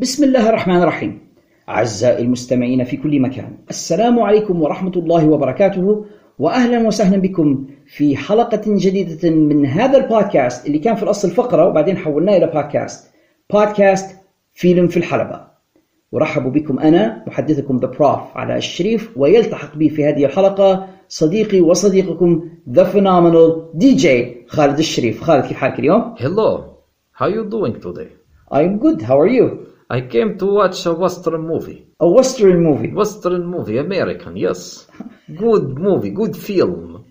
بسم 0.00 0.24
الله 0.24 0.48
الرحمن 0.48 0.82
الرحيم 0.82 1.18
أعزائي 1.68 2.22
المستمعين 2.24 2.84
في 2.84 2.96
كل 2.96 3.20
مكان 3.20 3.56
السلام 3.70 4.20
عليكم 4.20 4.62
ورحمة 4.62 4.92
الله 4.96 5.26
وبركاته 5.28 6.04
وأهلا 6.38 6.86
وسهلا 6.86 7.16
بكم 7.16 7.66
في 7.86 8.16
حلقة 8.16 8.62
جديدة 8.66 9.30
من 9.30 9.66
هذا 9.66 9.98
البودكاست 9.98 10.66
اللي 10.66 10.78
كان 10.78 10.94
في 10.94 11.02
الأصل 11.02 11.30
فقرة 11.30 11.66
وبعدين 11.68 11.96
حولناه 11.96 12.36
إلى 12.36 12.46
بودكاست 12.46 13.10
بودكاست 13.52 14.16
فيلم 14.52 14.88
في 14.88 14.96
الحلبة 14.96 15.40
ورحبوا 16.12 16.50
بكم 16.50 16.78
أنا 16.78 17.24
محدثكم 17.26 17.76
The 17.76 17.86
Prof 17.86 18.36
علاء 18.36 18.56
الشريف 18.56 19.10
ويلتحق 19.16 19.76
بي 19.76 19.88
في 19.90 20.04
هذه 20.08 20.24
الحلقة 20.24 20.86
صديقي 21.08 21.60
وصديقكم 21.60 22.48
The 22.70 22.92
Phenomenal 22.92 23.76
DJ 23.76 24.36
خالد 24.48 24.78
الشريف 24.78 25.22
خالد 25.22 25.44
كيف 25.44 25.56
حالك 25.56 25.78
اليوم؟ 25.78 26.14
Hello, 26.18 26.60
how 27.20 27.26
you 27.26 27.44
doing 27.50 27.80
today? 27.80 28.08
I'm 28.52 28.78
good, 28.78 29.02
how 29.02 29.20
are 29.20 29.28
you? 29.38 29.70
I 29.92 30.02
came 30.02 30.38
to 30.38 30.46
watch 30.46 30.86
a 30.86 30.92
Western 30.92 31.48
movie. 31.48 31.84
A 31.98 32.08
western 32.08 32.62
movie 32.62 32.92
Western 32.92 33.44
movie, 33.44 33.76
American, 33.78 34.36
yes. 34.36 34.86
Good 35.36 35.78
movie, 35.78 36.10
good 36.10 36.36
film. 36.36 37.04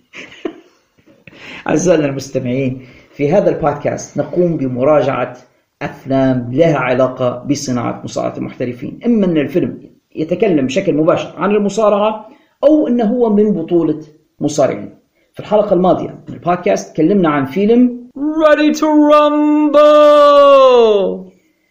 أعزائنا 1.68 2.06
المستمعين 2.06 2.86
في 3.12 3.32
هذا 3.32 3.50
البودكاست 3.50 4.18
نقوم 4.18 4.58
بمراجعة 4.58 5.38
أفلام 5.82 6.50
لها 6.54 6.78
علاقة 6.78 7.44
بصناعة 7.50 8.02
مصارعة 8.04 8.38
المحترفين 8.38 9.00
إما 9.06 9.26
أن 9.26 9.38
الفيلم 9.38 9.90
يتكلم 10.16 10.66
بشكل 10.66 10.94
مباشر 10.94 11.34
عن 11.38 11.52
المصارعة 11.52 12.30
أو 12.64 12.88
أنه 12.88 13.06
هو 13.06 13.30
من 13.34 13.54
بطولة 13.54 14.02
مصارعين 14.40 14.96
في 15.34 15.40
الحلقة 15.40 15.74
الماضية 15.74 16.24
من 16.28 16.34
البودكاست 16.34 16.94
تكلمنا 16.94 17.30
عن 17.30 17.46
فيلم 17.46 18.00
Ready 18.16 18.72
to 18.74 18.88
rumble! 19.12 19.80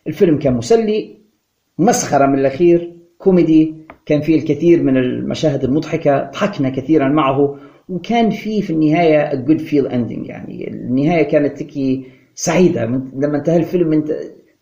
الفيلم 0.08 0.38
كان 0.38 0.54
مسلي 0.54 1.18
مسخرة 1.78 2.26
من 2.26 2.38
الأخير 2.38 2.92
كوميدي 3.18 3.74
كان 4.06 4.20
فيه 4.20 4.38
الكثير 4.38 4.82
من 4.82 4.96
المشاهد 4.96 5.64
المضحكة 5.64 6.30
ضحكنا 6.32 6.70
كثيرا 6.70 7.08
معه 7.08 7.56
وكان 7.88 8.30
فيه 8.30 8.60
في 8.60 8.72
النهاية 8.72 9.44
good 9.46 9.60
feel 9.60 9.90
ending 9.90 10.28
يعني. 10.28 10.68
النهاية 10.68 11.22
كانت 11.22 11.58
تكي 11.58 12.04
سعيدة. 12.34 12.84
لما 13.16 13.36
انتهى 13.38 13.56
الفيلم 13.56 13.92
انت 13.92 14.12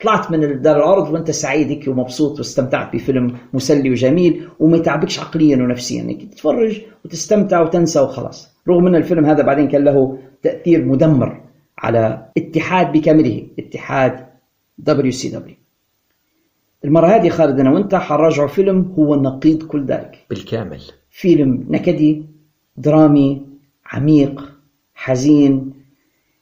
طلعت 0.03 0.30
من 0.30 0.61
دار 0.61 0.77
العرض 0.77 1.12
وانت 1.12 1.30
سعيد 1.30 1.69
هيك 1.69 1.88
ومبسوط 1.88 2.38
واستمتعت 2.38 2.92
بفيلم 2.97 3.36
مسلي 3.55 3.91
وجميل 3.91 4.48
وما 4.60 4.77
يتعبكش 4.77 5.20
عقليا 5.20 5.56
ونفسيا. 5.56 6.03
انك 6.03 6.22
تتفرج 6.22 6.81
وتستمتع 7.05 7.60
وتنسى 7.60 8.00
وخلاص. 8.00 8.56
رغم 8.69 8.86
إن 8.86 8.94
الفيلم 8.94 9.25
هذا 9.25 9.42
بعدين 9.42 9.69
كان 9.69 9.84
له 9.84 10.19
تأثير 10.42 10.84
مدمر 10.84 11.41
على 11.78 12.27
اتحاد 12.36 12.92
بكامله. 12.92 13.42
اتحاد 13.58 14.25
WCW 14.91 15.52
المرة 16.84 17.06
هذه 17.06 17.28
خالد 17.28 17.60
أنا 17.60 17.70
وأنت 17.70 17.94
حنراجعوا 17.94 18.48
فيلم 18.48 18.94
هو 18.98 19.14
نقيض 19.14 19.62
كل 19.62 19.86
ذلك. 19.86 20.27
بالكامل. 20.30 20.80
فيلم 21.10 21.66
نكدي 21.69 22.27
درامي 22.77 23.47
عميق 23.86 24.52
حزين. 24.94 25.72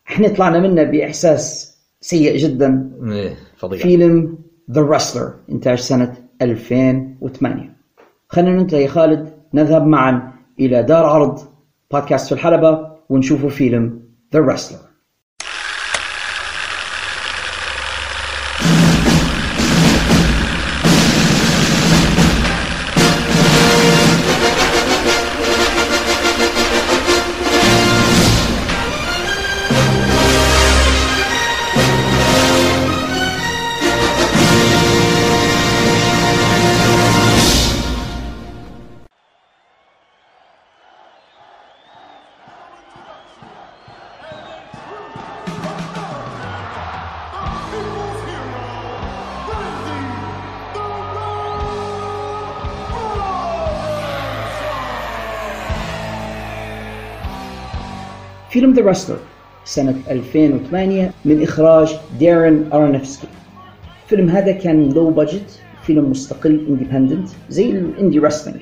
إحنا 0.08 0.28
طلعنا 0.28 0.60
منه 0.60 0.82
بإحساس 0.82 1.76
سيء 2.00 2.36
جدا. 2.36 2.92
إيه 3.02 3.36
فضيحة. 3.56 3.82
فيلم 3.82 4.38
The 4.72 4.80
Wrestler 4.90 5.50
إنتاج 5.50 5.78
سنة 5.78 6.16
2008 6.42 7.74
خلينا 8.28 8.56
ننتهي 8.56 8.82
يا 8.82 8.88
خالد. 8.88 9.34
نذهب 9.54 9.86
معا 9.86 10.32
إلى 10.60 10.82
دار 10.82 11.06
عرض 11.06 11.40
بودكاست 11.92 12.26
في 12.26 12.32
الحلبة 12.32 12.90
ونشوف 13.08 13.46
فيلم 13.46 14.00
The 14.36 14.38
Wrestler 14.38 14.83
فيلم 58.54 58.72
The 58.72 58.92
Wrestler 58.92 59.18
سنة 59.64 59.94
2008 60.10 61.10
من 61.24 61.42
إخراج 61.42 61.96
دارين 62.20 62.72
أرونفسكي 62.72 63.26
الفيلم 64.04 64.28
هذا 64.28 64.52
كان 64.52 64.88
low 64.92 65.10
budget 65.10 65.60
فيلم 65.82 66.10
مستقل 66.10 66.66
independent 66.68 67.28
زي 67.48 67.70
ال 67.70 67.78
indie 67.78 68.18
wrestling 68.18 68.60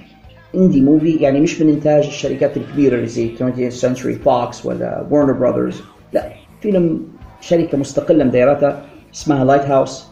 indie 0.55 0.81
movie 0.81 1.10
يعني 1.10 1.41
مش 1.41 1.60
من 1.60 1.69
إنتاج 1.69 2.06
الشركات 2.06 2.56
الكبيرة 2.56 2.94
اللي 2.94 3.06
زي 3.06 3.30
20th 3.36 3.80
Century 3.82 4.26
Fox 4.26 4.66
ولا 4.66 5.06
Warner 5.10 5.42
Brothers. 5.42 5.76
لا 6.12 6.32
فيلم 6.60 7.03
شركة 7.41 7.78
مستقلة 7.78 8.24
مديرتها 8.24 8.82
اسمها 9.14 9.44
Lighthouse 9.44 10.06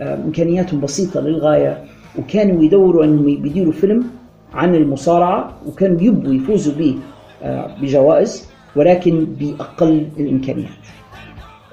إمكانياتهم 0.00 0.80
بسيطة 0.80 1.20
للغاية 1.20 1.84
وكانوا 2.18 2.64
يدوروا 2.64 3.04
إنهم 3.04 3.24
بيديروا 3.24 3.72
فيلم 3.72 4.06
عن 4.54 4.74
المصارعة 4.74 5.54
وكانوا 5.66 5.96
بيبغوا 5.96 6.34
يفوزوا 6.34 6.74
به 6.74 6.98
آه، 7.42 7.76
بجوائز. 7.82 8.49
ولكن 8.76 9.24
بأقل 9.24 10.06
الإمكانيات. 10.18 10.70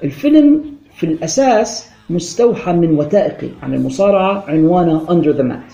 الفيلم 0.04 0.64
في 0.94 1.06
الأساس 1.06 1.90
مستوحى 2.10 2.72
من 2.72 2.98
وثائقي. 2.98 3.48
عن 3.62 3.74
المصارعة 3.74 4.44
عنوانه 4.48 5.06
Under 5.06 5.36
the 5.38 5.42
Mat. 5.42 5.72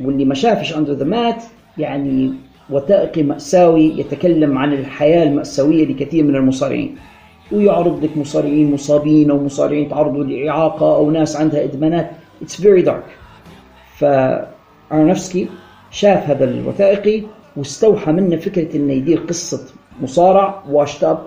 واللي 0.00 0.24
ما 0.24 0.34
شافش 0.34 0.74
Under 0.74 1.00
the 1.00 1.06
Mat 1.06 1.42
يعني 1.78 2.32
وثائقي 2.70 3.22
مأساوي 3.22 3.98
يتكلم 4.00 4.58
عن 4.58 4.72
الحياة 4.72 5.22
المأساوية 5.22 5.86
لكثير 5.86 6.24
من 6.24 6.36
المصارعين. 6.36 6.96
ويعرض 7.52 8.04
لك 8.04 8.16
مصارعين 8.16 8.72
مصابين 8.72 9.30
أو 9.30 9.44
مصارعين 9.44 9.88
تعرضوا 9.88 10.24
لإعاقة 10.24 10.96
أو 10.96 11.10
ناس 11.10 11.36
عندها 11.36 11.64
إدمانات. 11.64 12.10
It's 12.44 12.56
very 12.62 12.82
dark. 12.86 13.04
فأرنفسكي 13.98 15.48
شاف 15.90 16.30
هذا 16.30 16.44
الوثائقي 16.44 17.22
واستوحى 17.56 18.12
منه 18.12 18.36
فكرة 18.36 18.76
إنه 18.76 18.92
يدير 18.92 19.18
قصة 19.18 19.74
مصارع 20.00 20.62
واشت 20.70 21.04
اب 21.04 21.18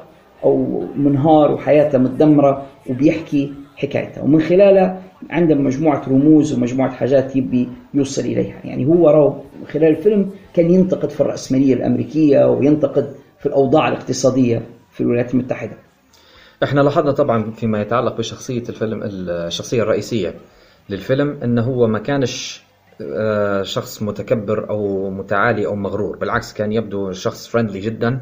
أو 0.44 0.84
منهار 0.96 1.52
وحياته 1.52 1.98
متدمرة 1.98 2.66
وبيحكي 2.90 3.54
حكايته. 3.76 4.24
ومن 4.24 4.42
خلالها 4.42 5.02
عنده 5.30 5.56
مجموعة 5.56 6.09
رموز 6.09 6.54
ومجموعة 6.54 6.92
حاجات 6.92 7.36
يبي 7.36 7.70
يوصل 7.94 8.22
إليها. 8.22 8.56
يعني 8.64 8.86
هو 8.86 9.09
راو 9.09 9.36
خلال 9.68 9.88
الفيلم 9.88 10.30
كان 10.54 10.72
ينتقد 10.72 11.09
في 11.09 11.22
الرأسمالية 11.22 11.74
الأمريكية 11.74 12.46
وينتقد 12.46 13.16
في 13.40 13.46
الأوضاع 13.46 13.88
الاقتصادية 13.88 14.62
في 14.92 15.02
الولايات 15.02 15.34
المتحدة. 15.34 15.78
إحنا 16.64 16.82
لاحظنا 16.82 17.12
طبعا 17.12 17.52
فيما 17.52 17.82
يتعلق 17.82 18.18
بشخصية 18.18 18.64
الفيلم 18.70 19.02
الشخصية 19.03 19.84
الرئيسية 19.84 20.34
للفيلم 20.90 21.40
إنه 21.44 21.62
هو 21.62 21.88
ما 21.88 22.00
كانش 22.00 22.64
آه، 23.02 23.64
شخص 23.64 24.03
متكبر 24.03 24.70
أو 24.70 25.09
متعالي 25.09 25.66
أو 25.66 25.76
مغرور. 25.76 26.18
بالعكس 26.18 26.53
كان 26.53 26.72
يبدو 26.72 27.12
شخص 27.12 27.48
فريندلي 27.48 27.80
جدا 27.80 28.22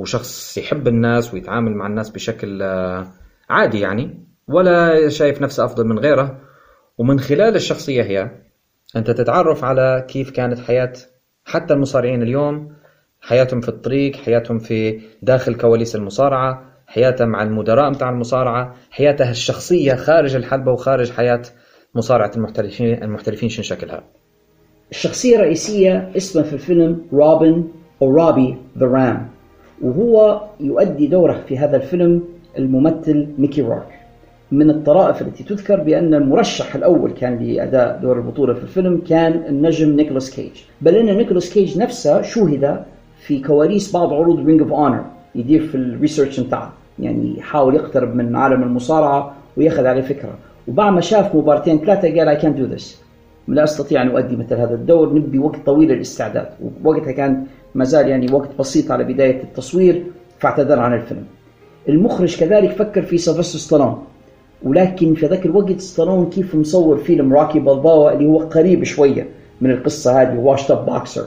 وشخص 0.00 0.58
يحب 0.58 0.88
الناس 0.88 1.34
ويتعامل 1.34 1.74
مع 1.74 1.86
الناس 1.86 2.10
بشكل 2.10 2.62
آه، 2.62 3.06
عادي 3.50 3.80
يعني 3.80 4.26
ولا 4.48 5.08
شايف 5.08 5.42
نفسه 5.42 5.64
أفضل 5.64 5.86
من 5.86 5.98
غيره. 5.98 6.40
ومن 6.98 7.20
خلال 7.20 7.54
الشخصية 7.54 8.02
هي 8.02 8.30
أنت 8.96 9.10
تتعرف 9.10 9.64
على 9.64 10.06
كيف 10.08 10.30
كانت 10.30 10.58
حياة 10.58 10.92
حتى 11.44 11.74
المصارعين 11.74 12.22
اليوم 12.22 12.72
حياتهم 13.20 13.60
في 13.60 13.68
الطريق 13.68 14.16
حياتهم 14.16 14.58
في 14.58 15.00
داخل 15.22 15.54
كواليس 15.54 15.96
المصارعة 15.96 16.70
حياتها 16.86 17.24
مع 17.24 17.42
المدراء 17.42 17.90
متاع 17.90 18.10
المصارعة 18.10 18.74
حياتها 18.90 19.30
الشخصية 19.30 19.94
خارج 19.94 20.36
الحلبة 20.36 20.72
وخارج 20.72 21.12
حياة 21.12 21.42
مصارعة 21.94 22.30
المحترفين 22.36 23.02
المحترفين 23.02 23.48
شن 23.48 23.62
شكلها. 23.62 24.04
الشخصية 24.90 25.36
الرئيسية 25.36 26.12
اسمه 26.16 26.42
في 26.42 26.52
الفيلم 26.52 27.06
روبن 27.12 27.68
أو 28.02 28.10
راندي 28.10 28.56
The 28.78 28.86
Ram. 28.86 29.39
وهو 29.80 30.40
يؤدي 30.60 31.06
دوره 31.06 31.40
في 31.48 31.58
هذا 31.58 31.76
الفيلم 31.76 32.22
الممثل 32.58 33.26
ميكي 33.38 33.62
رورك 33.62 34.00
من 34.52 34.70
الطرائف 34.70 35.22
التي 35.22 35.44
تذكر 35.44 35.80
بأن 35.80 36.14
المرشح 36.14 36.74
الأول 36.74 37.10
كان 37.10 37.38
لأداء 37.38 37.98
دور 38.02 38.16
البطولة 38.18 38.54
في 38.54 38.62
الفيلم 38.62 39.02
كان 39.08 39.42
النجم 39.48 39.96
نيكولاس 39.96 40.30
كيج. 40.30 40.50
بل 40.80 40.96
أن 40.96 41.16
نيكولاس 41.16 41.52
كيج 41.52 41.78
نفسه 41.78 42.22
شوهد 42.22 42.82
في 43.20 43.40
كواليس 43.40 43.92
بعض 43.92 44.12
عروض 44.12 44.46
Ring 44.46 44.60
of 44.62 44.72
Honor 44.72 45.04
يدير 45.34 45.60
في 45.66 45.74
ال 45.74 45.81
research 45.81 46.40
بتاعه 46.40 46.72
يعني 46.98 47.38
يحاول 47.38 47.74
يقترب 47.74 48.14
من 48.14 48.36
عالم 48.36 48.62
المصارعة 48.62 49.34
ويأخذ 49.56 49.86
عليه 49.86 50.02
فكرة. 50.02 50.34
وبعد 50.68 50.92
ما 50.92 51.00
شاف 51.00 51.34
مباراتين 51.34 51.78
ثلاثة 51.78 52.08
قال 52.18 52.28
اي 52.28 52.36
كان 52.36 52.54
دو 52.54 52.64
ذس 52.64 53.02
لا 53.48 53.64
أستطيع 53.64 54.02
أن 54.02 54.08
أؤدي 54.08 54.36
مثل 54.36 54.54
هذا 54.54 54.74
الدور. 54.74 55.14
نبي 55.14 55.38
وقت 55.38 55.58
طويل 55.66 55.88
للاستعداد. 55.88 56.48
ووقتها 56.84 57.12
كان 57.12 57.46
ما 57.74 57.84
زال 57.84 58.08
يعني 58.08 58.32
وقت 58.32 58.48
بسيط 58.58 58.90
على 58.90 59.04
بداية 59.04 59.42
التصوير 59.42 60.04
فاعتذر 60.38 60.78
عن 60.78 60.94
الفيلم. 60.94 61.24
المخرج 61.88 62.36
كذلك 62.36 62.70
فكر 62.70 63.02
في 63.02 63.18
سيلفستر 63.18 63.58
ستالون 63.58 64.04
ولكن 64.62 65.14
في 65.14 65.26
ذاك 65.26 65.46
الوقت 65.46 65.80
ستالون 65.80 66.30
كيف 66.30 66.54
مصور 66.54 66.96
فيلم 66.96 67.34
روكي 67.34 67.58
بالباوا 67.58 68.12
اللي 68.12 68.26
هو 68.26 68.38
قريب 68.38 68.84
شوية 68.84 69.28
من 69.60 69.70
القصة 69.70 70.22
هذه 70.22 70.38
washed 70.38 70.70
up 70.70 70.86
boxer 70.86 71.24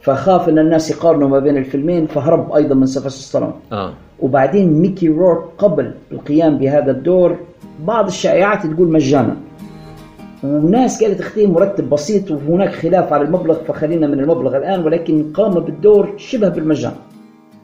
فخاف 0.00 0.48
إن 0.48 0.58
الناس 0.58 0.90
يقارنوا 0.90 1.28
ما 1.28 1.38
بين 1.38 1.56
الفيلمين 1.56 2.06
فهرب 2.06 2.52
أيضا 2.52 2.74
من 2.74 2.86
سيلفستر 2.86 3.20
ستالون. 3.20 3.52
آه. 3.72 3.92
وبعدين 4.20 4.72
ميكي 4.80 5.08
رورك 5.08 5.44
قبل 5.58 5.92
القيام 6.12 6.58
بهذا 6.58 6.90
الدور 6.90 7.36
بعض 7.84 8.06
الشائعات 8.06 8.66
تقول 8.66 8.92
مجانا. 8.92 9.36
وناس 10.46 11.04
قالت 11.04 11.20
خذي 11.20 11.46
مرتب 11.46 11.90
بسيط 11.90 12.30
وهناك 12.30 12.72
خلاف 12.72 13.12
على 13.12 13.24
المبلغ 13.24 13.54
فخلينا 13.54 14.06
من 14.06 14.20
المبلغ 14.20 14.56
الآن 14.56 14.84
ولكن 14.84 15.32
قام 15.34 15.54
بالدور 15.54 16.14
شبه 16.16 16.48
بالمجان. 16.48 16.92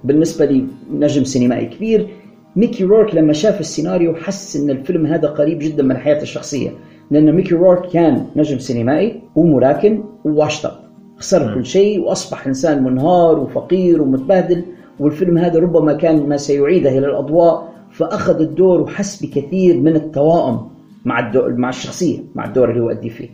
بالنسبة 0.04 0.64
لنجم 0.90 1.24
سينمائي 1.24 1.66
كبير 1.66 2.08
ميكي 2.56 2.84
رورك 2.84 3.14
لما 3.14 3.32
شاف 3.32 3.60
السيناريو 3.60 4.14
حس 4.14 4.56
إن 4.56 4.70
الفيلم 4.70 5.06
هذا 5.06 5.28
قريب 5.28 5.58
جدا 5.58 5.82
من 5.82 5.96
حياته 5.96 6.22
الشخصية 6.22 6.70
لأن 7.10 7.32
ميكي 7.32 7.54
رورك 7.54 7.88
كان 7.88 8.26
نجم 8.36 8.58
سينمائي 8.58 9.20
وملاكم 9.36 10.04
و 10.24 10.31
washed 10.31 10.70
خسر 11.18 11.54
كل 11.54 11.66
شيء 11.66 12.00
وأصبح 12.00 12.46
إنسان 12.46 12.84
منهار 12.84 13.38
وفقير 13.38 14.02
ومتبهدل 14.02 14.64
والفيلم 15.00 15.38
هذا 15.38 15.58
ربما 15.58 15.92
كان 15.92 16.28
ما 16.28 16.36
سيعيده 16.36 16.90
إلى 16.90 17.06
الأضواء 17.06 17.72
فأخذ 17.90 18.40
الدور 18.40 18.80
وحس 18.80 19.22
بكثير 19.22 19.76
من 19.80 19.96
التوائم. 19.96 20.58
مع 21.04 21.26
الدور 21.26 21.52
مع 21.52 21.68
الشخصية 21.68 22.18
مع 22.34 22.44
الدور 22.44 22.70
اللي 22.70 22.80
هو 22.80 22.90
يؤدي 22.90 23.10
فيه. 23.10 23.28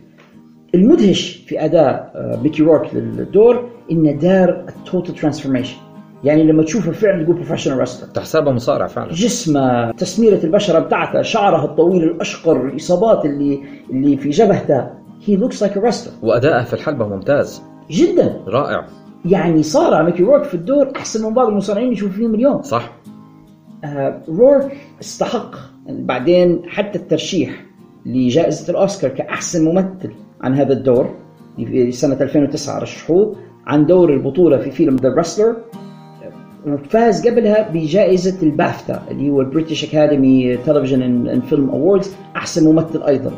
المدهش 0.75 1.35
في 1.47 1.65
أداء 1.65 2.11
آه، 2.15 2.39
ميكي 2.43 2.63
رورك 2.63 2.95
للدور 2.95 3.69
انه 3.91 4.11
دار 4.11 4.65
ال 4.69 4.77
total 4.77 5.15
transformation 5.15 5.77
يعني 6.23 6.43
لما 6.43 6.63
تشوفه 6.63 6.91
فعلا 6.91 7.23
تقول 7.23 7.35
professional 7.35 7.79
wrestler 7.79 8.09
تحسبه 8.11 8.51
مصارع 8.51 8.87
فعلا. 8.87 9.11
جسمه 9.11 9.91
تسميرة 9.91 10.43
البشرة 10.43 10.79
بتاعته 10.79 11.21
شعرها 11.21 11.65
الطويل 11.65 12.03
الأشقر 12.03 12.65
الإصابات 12.65 13.25
اللي 13.25 13.59
اللي 13.89 14.17
في 14.17 14.29
جبهته. 14.29 14.99
Looks 15.27 15.59
like 15.61 15.75
a 15.75 15.81
wrestler. 15.81 16.23
وادائه 16.23 16.63
في 16.63 16.73
الحلبة 16.73 17.07
ممتاز. 17.07 17.61
جدا. 17.91 18.41
رائع. 18.47 18.85
يعني 19.25 19.63
صارع 19.63 20.03
ميكي 20.03 20.23
رورك 20.23 20.43
في 20.43 20.53
الدور 20.53 20.91
أحسن 20.95 21.27
من 21.27 21.33
بعض 21.33 21.47
المصارعين 21.47 21.91
نشوف 21.91 22.11
فيهم 22.11 22.35
اليوم 22.35 22.61
صح. 22.61 22.91
آه 23.83 24.21
رورك 24.29 24.77
استحق 25.01 25.55
بعدين 25.89 26.61
حتى 26.67 26.99
الترشيح 26.99 27.65
لجائزة 28.05 28.71
الأوسكار 28.71 29.11
كأحسن 29.11 29.65
ممثل 29.65 30.11
عن 30.41 30.53
هذا 30.53 30.73
الدور 30.73 31.09
في 31.57 31.91
سنة 31.91 32.17
2009 32.21 32.79
رشحوه 32.79 33.35
عن 33.67 33.85
دور 33.85 34.13
البطولة 34.13 34.57
في 34.57 34.71
فيلم 34.71 34.95
The 34.95 35.15
Wrestler 35.17 35.55
وفاز 36.67 37.27
قبلها 37.27 37.69
بجائزة 37.69 38.43
البافتا 38.43 39.01
اللي 39.11 39.29
هو 39.29 39.41
ال 39.41 39.46
British 39.46 39.83
Academy 39.83 40.57
Television 40.57 41.01
and 41.27 41.43
Film 41.43 41.69
Awards 41.69 42.15
أحسن 42.35 42.73
ممثل 42.73 43.03
أيضا. 43.03 43.31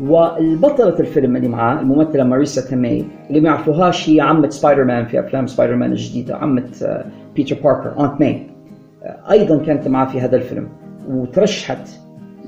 والبطلة 0.00 1.00
الفيلم 1.00 1.36
اللي 1.36 1.48
معاه 1.48 1.80
الممثلة 1.80 2.24
ماريسا 2.24 2.70
تومي 2.70 3.04
اللي 3.28 3.40
ما 3.40 3.48
يعرفوهاش 3.48 4.10
هي 4.10 4.20
عمة 4.20 4.48
سبايدر 4.48 4.84
مان 4.84 5.06
في 5.06 5.20
أفلام 5.20 5.46
سبايدر 5.46 5.76
مان 5.76 5.92
الجديدة 5.92 6.36
عمة 6.36 6.70
آه، 6.82 7.04
بيتر 7.36 7.56
باركر 7.64 7.98
Aunt 7.98 8.20
May 8.20 8.46
آه، 9.02 9.30
أيضا 9.30 9.58
كانت 9.58 9.88
معاه 9.88 10.06
في 10.06 10.20
هذا 10.20 10.36
الفيلم. 10.36 10.68
وترشحت 11.08 11.88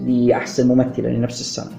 لأحسن 0.06 0.68
ممثلة 0.68 1.08
لنفس 1.08 1.40
السنة 1.40 1.76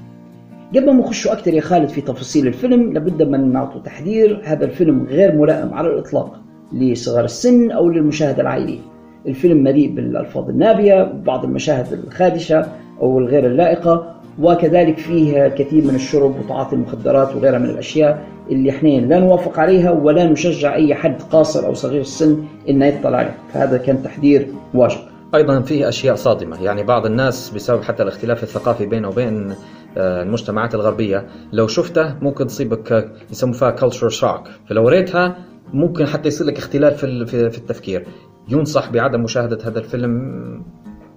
قبل 0.75 0.85
ما 0.85 0.93
نخشوا 0.93 1.33
أكثر 1.33 1.53
يا 1.53 1.61
خالد 1.61 1.89
في 1.89 2.01
تفاصيل 2.01 2.47
الفيلم 2.47 2.93
لابد 2.93 3.23
من 3.23 3.51
نعطوا 3.51 3.81
تحذير 3.81 4.41
هذا 4.43 4.65
الفيلم 4.65 5.03
غير 5.03 5.35
ملائم 5.35 5.73
على 5.73 5.87
الإطلاق 5.87 6.39
لصغار 6.73 7.25
السن 7.25 7.71
أو 7.71 7.89
للمشاهده 7.89 8.41
العائليه. 8.41 8.79
الفيلم 9.27 9.63
مليء 9.63 9.95
بالألفاظ 9.95 10.49
النابية، 10.49 11.03
بعض 11.25 11.43
المشاهد 11.43 11.93
الخادشة 11.93 12.67
أو 13.01 13.19
الغير 13.19 13.45
اللائقة، 13.45 14.15
وكذلك 14.39 14.97
فيه 14.97 15.47
كثير 15.47 15.83
من 15.83 15.95
الشرب 15.95 16.35
وتعاطي 16.39 16.75
المخدرات 16.75 17.35
وغيرها 17.35 17.59
من 17.59 17.69
الأشياء 17.69 18.25
اللي 18.51 18.69
إحنا 18.69 18.87
لا 18.87 19.19
نوافق 19.19 19.59
عليها 19.59 19.91
ولا 19.91 20.25
نشجع 20.25 20.75
أي 20.75 20.95
حد 20.95 21.21
قاصر 21.21 21.65
أو 21.65 21.73
صغير 21.73 22.01
السن 22.01 22.43
إنه 22.69 22.85
يطلع 22.85 23.17
عليه، 23.17 23.35
فهذا 23.53 23.77
كان 23.77 24.03
تحذير 24.03 24.47
واجب. 24.73 25.10
أيضا 25.35 25.61
فيه 25.61 25.89
أشياء 25.89 26.15
صادمة. 26.15 26.63
يعني 26.63 26.83
بعض 26.83 27.05
الناس 27.05 27.49
بسبب 27.49 27.83
حتى 27.83 28.03
الاختلاف 28.03 28.43
الثقافي 28.43 28.85
بينه 28.85 29.09
وبين 29.09 29.53
آه، 29.97 30.23
المجتمعات 30.23 30.75
الغربية 30.75 31.27
لو 31.53 31.67
شفته 31.67 32.15
ممكن 32.21 32.47
تصيبك 32.47 33.11
يسموها 33.31 33.57
فيها 33.57 33.71
كلتشر 33.71 34.09
شوك 34.09 34.47
فلو 34.69 34.87
ريتها 34.87 35.35
ممكن 35.73 36.05
حتى 36.05 36.27
يصير 36.27 36.47
لك 36.47 36.57
اختلال 36.57 36.91
في 36.91 37.25
في 37.25 37.57
التفكير. 37.57 38.05
ينصح 38.49 38.91
بعدم 38.91 39.23
مشاهدة 39.23 39.57
هذا 39.65 39.79
الفيلم 39.79 40.41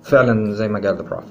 فعلا 0.02 0.52
زي 0.52 0.68
ما 0.68 0.80
قال 0.80 0.96
the 0.96 1.02
prof 1.02 1.24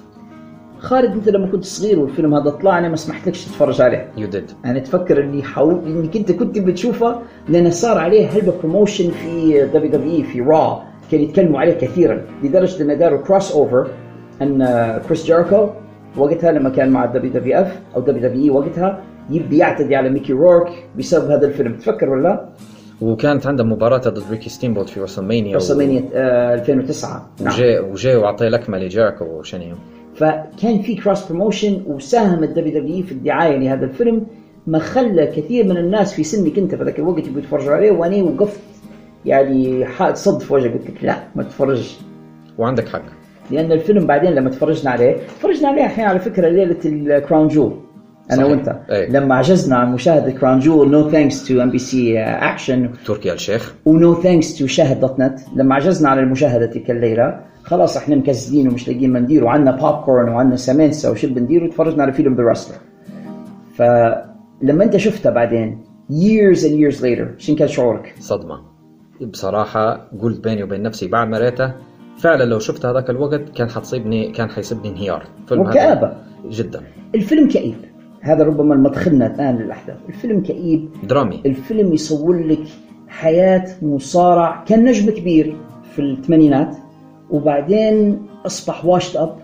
خالد 0.79 1.11
أنت 1.11 1.29
لما 1.29 1.47
كنت 1.47 1.63
صغير 1.63 1.99
والفيلم 1.99 2.33
هذا 2.35 2.49
طلع 2.49 2.79
أنا 2.79 2.89
ما 2.89 2.95
سمحتلكش 2.95 3.45
تتفرج 3.45 3.81
عليه. 3.81 4.11
you 4.17 4.27
did 4.27 4.51
يعني 4.63 4.79
تفكر 4.79 5.23
إني 5.23 5.43
حاول 5.43 5.85
انك 5.85 6.17
انت 6.17 6.31
كنت 6.31 6.59
بتشوفه 6.59 7.21
لأن 7.49 7.71
صار 7.71 7.97
عليه 7.97 8.27
هلبة 8.27 8.53
promotion 8.59 9.11
في 9.11 9.61
دبليو 9.73 9.91
دبليو 9.91 10.23
في 10.23 10.41
را 10.41 10.92
كان 11.13 11.21
يتكلموا 11.21 11.59
عليه 11.59 11.73
كثيرا 11.73 12.21
لدرجة 12.43 12.83
أن 12.83 12.97
داروا 12.97 13.21
crossover 13.21 13.87
أن 14.41 14.65
كريس 15.07 15.25
جيريكو 15.25 15.69
وقتها 16.17 16.51
لما 16.51 16.69
كان 16.69 16.89
مع 16.89 17.03
ال 17.03 17.31
WWF 17.33 17.79
أو 17.95 18.01
WWE 18.01 18.49
وقتها 18.49 19.01
يبي 19.29 19.57
يعتدي 19.57 19.95
على 19.95 20.09
ميكي 20.09 20.33
رورك 20.33 20.89
بسبب 20.97 21.31
هذا 21.31 21.47
الفيلم 21.47 21.77
تفكر 21.77 22.09
ولا 22.09 22.23
لا؟ 22.23 22.49
وكانت 23.01 23.47
عنده 23.47 23.63
مباراة 23.63 23.97
ضد 23.97 24.23
ريكي 24.31 24.49
ستيمبوت 24.49 24.89
في 24.89 24.99
WrestleMania 24.99 25.55
WrestleMania 25.55 26.03
آه 26.13 26.53
2009 26.53 27.29
نعم. 27.41 27.53
وجاي 27.53 27.79
وجاي 27.79 28.15
وعطيه 28.15 28.49
لكمة 28.49 28.77
لجيريكو 28.77 29.25
وشنيو 29.25 29.75
فكان 30.15 30.81
في 30.81 30.95
cross 30.95 31.27
promotion 31.27 31.81
وساهم 31.87 32.43
ال 32.43 32.79
WWE 32.79 33.03
في 33.03 33.11
الدعاية 33.11 33.57
لهذا 33.57 33.85
الفيلم 33.85 34.25
ما 34.67 34.79
خلى 34.79 35.27
كثير 35.27 35.65
من 35.65 35.77
الناس 35.77 36.13
في 36.13 36.23
سنك 36.23 36.57
انت 36.57 36.75
في 36.75 36.83
ذاك 36.83 36.99
الوقت 36.99 37.27
يبغوا 37.27 37.39
يتفرجوا 37.39 37.73
عليه 37.73 37.91
وأنا 37.91 38.23
وقفت 38.23 38.59
يعني 39.25 39.85
حائط 39.85 40.15
صد 40.15 40.41
في 40.41 40.53
وجهي 40.53 40.69
قلت 40.69 40.89
لك 40.89 41.03
لا 41.03 41.15
ما 41.35 41.43
تتفرجش 41.43 41.97
وعندك 42.57 42.87
حق. 42.89 43.01
لأن 43.51 43.71
الفيلم 43.71 44.07
بعدين 44.07 44.31
لما 44.31 44.49
تفرجنا 44.49 44.91
عليه 44.91 45.17
تفرجنا 45.17 45.67
عليه 45.67 45.85
الحين 45.85 46.05
على 46.05 46.19
فكرة 46.19 46.49
ليلة 46.49 46.77
ال 46.85 46.96
Crown 46.96 47.47
Jewel 47.47 47.73
أنا 48.31 48.37
صحيح. 48.37 48.51
وأنت. 48.51 48.75
أي. 48.91 49.09
لما 49.09 49.35
عجزنا 49.35 49.75
عن 49.75 49.93
مشاهدة 49.93 50.31
Crown 50.31 50.59
Jewel 50.59 50.91
no 50.91 51.09
thanks 51.09 51.47
to 51.47 51.61
MBC 51.63 52.19
Action 52.19 52.89
تركي 53.05 53.33
الشيخ. 53.33 53.75
و 53.85 53.97
no 53.97 54.21
thanks 54.21 54.57
to 54.57 54.67
شاهد 54.67 54.99
dot 54.99 55.19
net. 55.19 55.39
لما 55.55 55.75
عجزنا 55.75 56.09
عن 56.09 56.19
المشاهدة 56.19 56.65
تلك 56.65 56.91
الليلة 56.91 57.39
خلاص 57.63 57.97
إحنا 57.97 58.15
مكسلين 58.15 58.67
ومش 58.67 58.87
لاقيين 58.87 59.13
ما 59.13 59.19
ندير 59.19 59.43
وعندنا 59.43 59.71
بوب 59.71 60.03
كورن 60.05 60.29
وعندنا 60.29 60.55
سمنسه 60.55 61.11
وش 61.11 61.25
بندير 61.25 61.63
وتفرجنا 61.63 62.03
على 62.03 62.13
فيلم 62.13 62.35
the 62.35 62.53
فلما 63.75 64.83
أنت 64.83 64.97
شفتها 64.97 65.29
بعدين 65.29 65.83
years 66.11 66.57
and 66.57 66.95
years 66.95 67.01
later 67.01 67.37
شنو 67.37 67.55
كان 67.55 67.67
شعورك؟ 67.67 68.13
صدمة. 68.19 68.72
بصراحة 69.21 70.07
قلت 70.21 70.43
بيني 70.43 70.63
وبين 70.63 70.81
نفسي 70.81 71.07
بعد 71.07 71.27
ما 71.27 71.37
ريته 71.37 71.73
فعلا 72.17 72.43
لو 72.43 72.59
شفت 72.59 72.85
هذاك 72.85 73.09
الوقت 73.09 73.49
كان 73.55 73.69
حتصيبني 73.69 74.31
كان 74.31 74.49
حيصيبني 74.49 74.89
انهيار. 74.89 75.23
وكآبة. 75.51 76.13
جدا. 76.49 76.81
الفيلم 77.15 77.47
كئيب. 77.49 77.75
هذا 78.21 78.43
ربما 78.43 78.75
مدخلنا 78.75 79.35
الآن 79.35 79.57
للأحداث. 79.57 79.97
الفيلم 80.09 80.41
كئيب. 80.41 80.89
درامي. 81.03 81.41
الفيلم 81.45 81.93
يصور 81.93 82.47
لك 82.47 82.63
حياة 83.07 83.65
مصارع 83.81 84.63
كان 84.63 84.83
نجم 84.83 85.11
كبير 85.11 85.57
في 85.95 86.01
الثمانينات 86.01 86.75
وبعدين 87.29 88.25
أصبح 88.45 88.85
واشت 88.85 89.15
أب 89.15 89.37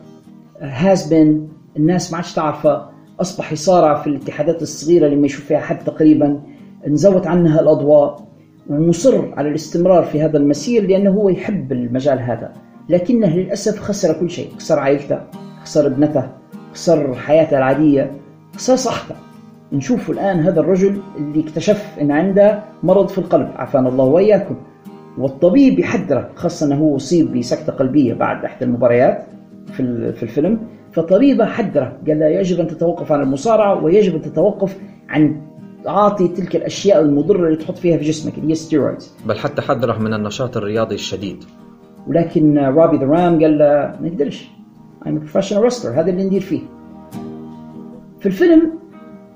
هاز 0.62 1.14
بين 1.14 1.50
الناس 1.78 2.12
ما 2.12 2.18
عادش 2.18 2.34
تعرفه 2.34 2.90
أصبح 3.22 3.52
يصارع 3.52 4.02
في 4.02 4.08
الاتحادات 4.08 4.62
الصغيرة 4.62 5.06
اللي 5.06 5.16
ما 5.16 5.26
يشوف 5.26 5.46
فيها 5.46 5.60
حد 5.60 5.84
تقريبا 5.84 6.42
انزوت 6.88 7.28
عنها 7.28 7.62
الأضواء. 7.62 8.29
ومصر 8.70 9.34
على 9.34 9.50
الاستمرار 9.50 10.04
في 10.04 10.22
هذا 10.22 10.38
المسير 10.38 10.88
لأنه 10.88 11.10
هو 11.10 11.30
يحب 11.30 11.72
المجال 11.72 12.20
هذا. 12.20 12.54
لكنه 12.90 13.36
للأسف 13.36 13.80
خسر 13.80 14.20
كل 14.20 14.30
شيء. 14.30 14.50
خسر 14.58 14.80
عائلته 14.80 15.20
خسر 15.64 15.88
ابنته 15.88 16.24
خسر 16.74 17.16
حياته 17.16 17.58
العادية 17.58 18.12
خسر 18.56 18.76
صحته. 18.76 19.16
نشوف 19.74 20.10
الآن 20.10 20.40
هذا 20.40 20.60
الرجل 20.60 21.02
اللي 21.18 21.44
اكتشف 21.44 21.98
أن 22.02 22.12
عنده 22.12 22.60
مرض 22.84 23.08
في 23.08 23.18
القلب. 23.18 23.50
عافانا 23.56 23.90
الله 23.90 24.06
وإياكم. 24.06 24.56
والطبيب 25.18 25.80
يحذره 25.80 26.30
خاصة 26.36 26.66
أنه 26.66 26.76
هو 26.76 26.96
أصيب 26.96 27.38
بسكتة 27.38 27.74
قلبية 27.74 28.14
بعد 28.14 28.46
إحدى 28.46 28.66
المباريات 28.66 29.24
في 29.72 30.14
في 30.14 30.24
الفيلم. 30.24 30.60
فطبيبه 30.92 31.46
حذره. 31.46 31.98
قال 32.08 32.20
له 32.20 32.26
يجب 32.26 32.60
أن 32.60 32.68
تتوقف 32.68 33.12
عن 33.12 33.22
المصارعة 33.22 33.84
ويجب 33.84 34.16
أن 34.16 34.22
تتوقف 34.22 34.78
عن 35.10 35.42
تعاطي 35.84 36.28
تلك 36.28 36.56
الأشياء 36.56 37.02
المضرة 37.02 37.46
اللي 37.48 37.58
تحط 37.58 37.78
فيها 37.78 37.98
في 37.98 38.04
جسمك 38.04 38.38
اللي 38.38 38.52
هي 38.52 38.56
ستيرويدز 38.56 39.14
بل 39.26 39.38
حتى 39.38 39.62
حذره 39.62 39.98
من 39.98 40.14
النشاط 40.14 40.58
الرياضي 40.58 40.96
الشديد. 40.96 41.44
ولكن 42.08 42.58
رابي 42.58 42.98
the 42.98 43.06
Ram 43.06 43.42
قال 43.42 43.58
له 43.58 43.96
ما 44.02 44.10
نقدرش 44.10 44.48
I'm 45.06 45.08
a 45.08 45.10
professional 45.12 45.70
wrestler 45.70 45.86
هذا 45.86 46.10
اللي 46.10 46.24
ندير 46.24 46.42
فيه. 46.42 46.62
في 48.20 48.26
الفيلم 48.26 48.72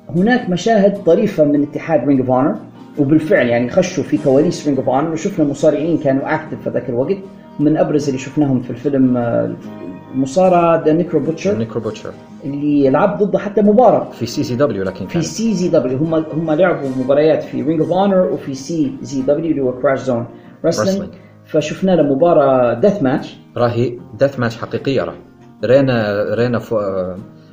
هناك 0.10 0.50
مشاهد 0.50 1.04
طريفة 1.04 1.44
من 1.44 1.64
اتحاد 1.64 2.08
Ring 2.08 2.20
of 2.20 2.30
Honor 2.30 2.56
وبالفعل 3.00 3.48
يعني 3.48 3.70
خشوا 3.70 4.04
في 4.04 4.18
كواليس 4.18 4.66
Ring 4.66 4.78
of 4.80 4.90
Honor 4.90 5.12
وشفنا 5.12 5.46
مصارعين 5.46 5.98
كانوا 5.98 6.36
active 6.36 6.64
في 6.64 6.70
ذاك 6.70 6.90
الوقت. 6.90 7.18
من 7.60 7.78
أبرز 7.78 8.08
اللي 8.08 8.20
شفناهم 8.20 8.62
في 8.62 8.70
الفيلم 8.70 9.18
المصارع 10.14 10.84
the 10.84 10.94
Necro 10.94 11.20
Butcher 11.20 11.58
Necro 11.58 11.82
Butcher 11.82 12.14
اللي 12.46 12.90
لعب 12.90 13.24
ضده 13.24 13.40
حتى 13.40 13.62
مباراة. 13.62 14.12
في 14.12 14.26
CZW 14.26 14.84
لكن 14.84 15.08
في 15.08 15.22
CZW 15.22 15.98
هم 15.98 16.14
هم 16.14 16.52
لعبوا 16.52 16.90
مباريات 17.00 17.44
في 17.44 17.62
Ring 17.62 17.82
of 17.82 17.92
Honor 17.92 18.22
وفي 18.32 18.54
CZW 18.54 19.52
اللي 19.52 19.62
هو 19.62 19.72
Crash 19.82 20.00
Zone 20.00 20.26
Wrestling. 20.66 21.10
فشفنا 21.46 21.92
له 21.92 22.04
مباراة 22.04 22.74
death 22.74 23.04
match 23.04 23.38
راهي 23.58 23.98
death 24.20 24.40
match 24.40 24.58
حقيقية 24.58 25.02
راه 25.04 25.14
رينا 25.64 26.26
رينا 26.36 26.60
فو 26.60 26.82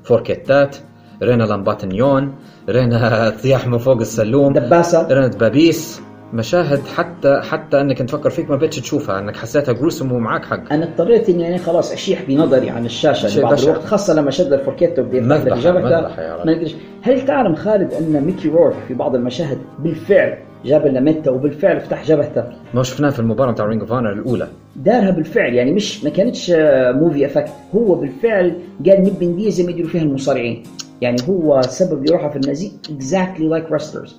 فوركيتات 0.05 0.77
رينا 1.23 1.45
لمبات 1.45 1.85
نيون 1.85 2.35
رينا 2.69 3.31
طياح 3.43 3.67
من 3.67 3.79
فوق 3.79 3.97
السلوم 4.01 4.53
دباسة 4.53 5.09
رينا 5.09 5.27
دبابيس. 5.27 6.03
مشاهد 6.33 6.87
حتى 6.87 7.41
حتى 7.51 7.81
أنك 7.81 7.99
تفكر 7.99 8.31
فيك 8.31 8.51
ما 8.51 8.57
بقتش 8.57 8.81
تشوفها 8.81 9.19
أنك 9.19 9.37
حسيتها 9.37 9.73
gruesome 9.73 10.13
ومعك 10.13 10.45
حق. 10.45 10.73
أنا 10.73 10.85
اضطريت 10.85 11.29
إني 11.29 11.43
يعني 11.43 11.59
خلاص 11.59 11.93
أشيح 11.93 12.23
بنظري 12.29 12.71
عن 12.71 12.87
الشاشة 12.87 13.27
بشع. 13.53 13.65
الوقت 13.65 13.85
خاصة 13.85 14.15
لما 14.15 14.31
شد 14.31 14.53
الفوركيتو 14.53 15.03
يا 15.03 15.07
رجل. 15.07 15.27
ما 15.27 16.53
ادري 16.53 16.75
هل 17.03 17.25
تعلم 17.27 17.55
خالد 17.55 17.93
أن 17.93 18.25
ميكي 18.25 18.49
رورك 18.49 18.77
في 18.89 18.95
بعض 18.95 19.15
المشاهد 19.15 19.59
بالفعل 19.79 20.39
جاب 20.65 20.87
لميتا 20.87 21.31
وبالفعل 21.31 21.81
فتح 21.81 22.05
جبهته؟ 22.05 22.45
ما 22.75 22.83
شفناه 22.83 23.11
في 23.11 23.19
المباراة 23.21 23.53
بتاع 23.53 23.67
Ring 23.67 23.81
of 23.81 23.93
Honor 23.93 24.13
الأولى. 24.13 24.49
دارها 24.77 25.11
بالفعل 25.11 25.55
يعني 25.55 25.73
مش 25.73 26.05
ما 26.05 26.11
كانتش 26.11 26.51
آه، 26.51 26.93
movie 26.93 27.27
effect 27.27 27.51
هو 27.75 27.95
بالفعل 27.95 28.55
قال 28.87 29.03
نبي 29.03 29.27
ندير 29.27 29.51
زي 29.51 29.65
ما 29.65 29.71
يديروا 29.71 29.91
فيها 29.91 30.03
المصارعين. 30.03 30.63
يعني 31.01 31.17
هو 31.29 31.63
سبب 31.63 32.07
لروحها 32.07 32.29
في 32.29 32.37
النزيف 32.37 32.73
exactly 32.91 33.49
like 33.49 33.67
wrestlers. 33.69 34.11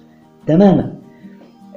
تماما. 0.47 1.00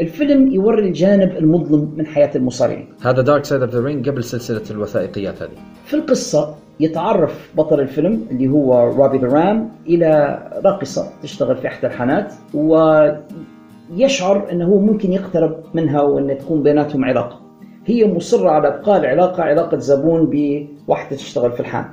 الفيلم 0.00 0.52
يوري 0.52 0.88
الجانب 0.88 1.36
المظلم 1.36 1.92
من 1.96 2.06
حياة 2.06 2.30
المصارعين. 2.36 2.88
هذا 3.02 3.22
Dark 3.22 3.44
Side 3.44 3.62
of 3.62 3.70
the 3.70 3.80
Ring 3.80 4.08
قبل 4.08 4.24
سلسلة 4.24 4.62
الوثائقيات 4.70 5.42
هذه. 5.42 5.50
في 5.84 5.94
القصة 5.94 6.54
يتعرف 6.80 7.52
بطل 7.56 7.80
الفيلم 7.80 8.26
اللي 8.30 8.48
هو 8.48 8.88
روبي 8.88 9.18
the 9.18 9.28
Ram 9.28 9.68
إلى 9.86 10.38
راقصة 10.64 11.10
تشتغل 11.22 11.56
في 11.56 11.66
إحدى 11.66 11.86
الحانات 11.86 12.32
ويشعر 12.54 14.50
أنه 14.52 14.66
هو 14.66 14.78
ممكن 14.78 15.12
يقترب 15.12 15.56
منها 15.74 16.02
وأن 16.02 16.38
تكون 16.38 16.62
بيناتهم 16.62 17.04
علاقة. 17.04 17.40
هي 17.86 18.14
مصرة 18.14 18.50
على 18.50 18.68
إبقاء 18.68 19.00
العلاقة 19.00 19.42
علاقة 19.42 19.78
زبون 19.78 20.30
بواحدة 20.30 21.16
تشتغل 21.16 21.52
في 21.52 21.60
الحان 21.60 21.84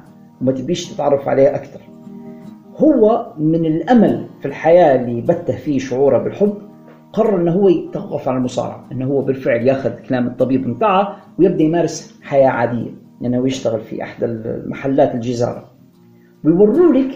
وما 0.41 0.51
تبيش 0.51 0.93
تتعرف 0.93 1.27
عليها 1.27 1.55
أكثر. 1.55 1.79
هو 2.77 3.27
من 3.38 3.65
الأمل 3.65 4.27
في 4.39 4.48
الحياة 4.48 4.96
اللي 4.96 5.22
بثه 5.22 5.56
فيه 5.55 5.79
شعوره 5.79 6.17
بالحب 6.17 6.71
قرر 7.13 7.41
إنه 7.41 7.51
هو 7.51 7.70
يتوقف 7.70 8.30
عن 8.30 8.38
المصارعة، 8.38 8.86
إنه 8.91 9.06
هو 9.06 9.22
بالفعل 9.22 9.68
ياخذ 9.68 9.89
كلام 10.10 10.27
الطبيب 10.27 10.75
بتاعه 10.75 11.18
ويبدأ 11.39 11.63
يمارس 11.63 12.20
حياة 12.22 12.50
عادية، 12.50 12.91
لأنه 13.22 13.48
يشتغل 13.48 13.82
في 13.82 14.03
احدى 14.03 14.25
المحلات 14.25 15.15
الجزارة. 15.15 15.63
ويوروا 16.44 16.94
لك 16.94 17.15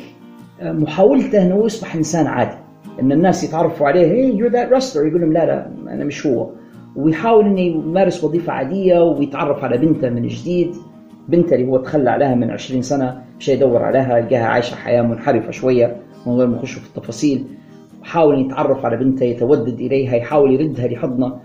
آه، 0.61 0.71
محاولته 0.71 1.41
إنه 1.41 1.65
يصبح 1.65 1.95
إنسان 1.95 2.27
عادي، 2.27 2.57
إن 3.01 3.11
الناس 3.11 3.43
يتعرفوا 3.43 3.87
عليه 3.87 4.05
هي 4.07 4.35
يو 4.35 4.47
ذات 4.47 4.71
رستلر 4.71 5.07
يقول 5.07 5.21
لهم 5.21 5.33
لا 5.33 5.45
لا 5.45 5.71
أنا 5.93 6.03
مش 6.03 6.27
هو. 6.27 6.49
ويحاول 6.95 7.45
إنه 7.45 7.59
يمارس 7.59 8.23
وظيفة 8.23 8.53
عادية 8.53 8.99
ويتعرف 8.99 9.63
على 9.63 9.77
بنته 9.77 10.09
من 10.09 10.27
جديد 10.27 10.75
بنته 11.29 11.55
اللي 11.55 11.67
هو 11.67 11.77
تخلى 11.77 12.09
عليها 12.09 12.35
من 12.35 12.51
20 12.51 12.81
سنة 12.81 13.21
مشى 13.39 13.51
يدور 13.51 13.83
عليها 13.83 14.21
لقاها 14.21 14.45
عايشة 14.45 14.75
حياة 14.75 15.01
منحرفة 15.01 15.51
شوية 15.51 15.97
من 16.27 16.33
غير 16.33 16.47
ما 16.47 16.57
يخشوا 16.57 16.81
في 16.81 16.87
التفاصيل 16.87 17.45
حاول 18.05 18.41
يتعرف 18.41 18.85
على 18.85 18.97
بنته 18.97 19.23
يتودد 19.23 19.79
إليها 19.79 20.15
يحاول 20.15 20.53
يردها 20.53 20.87
لحضنه. 20.87 21.39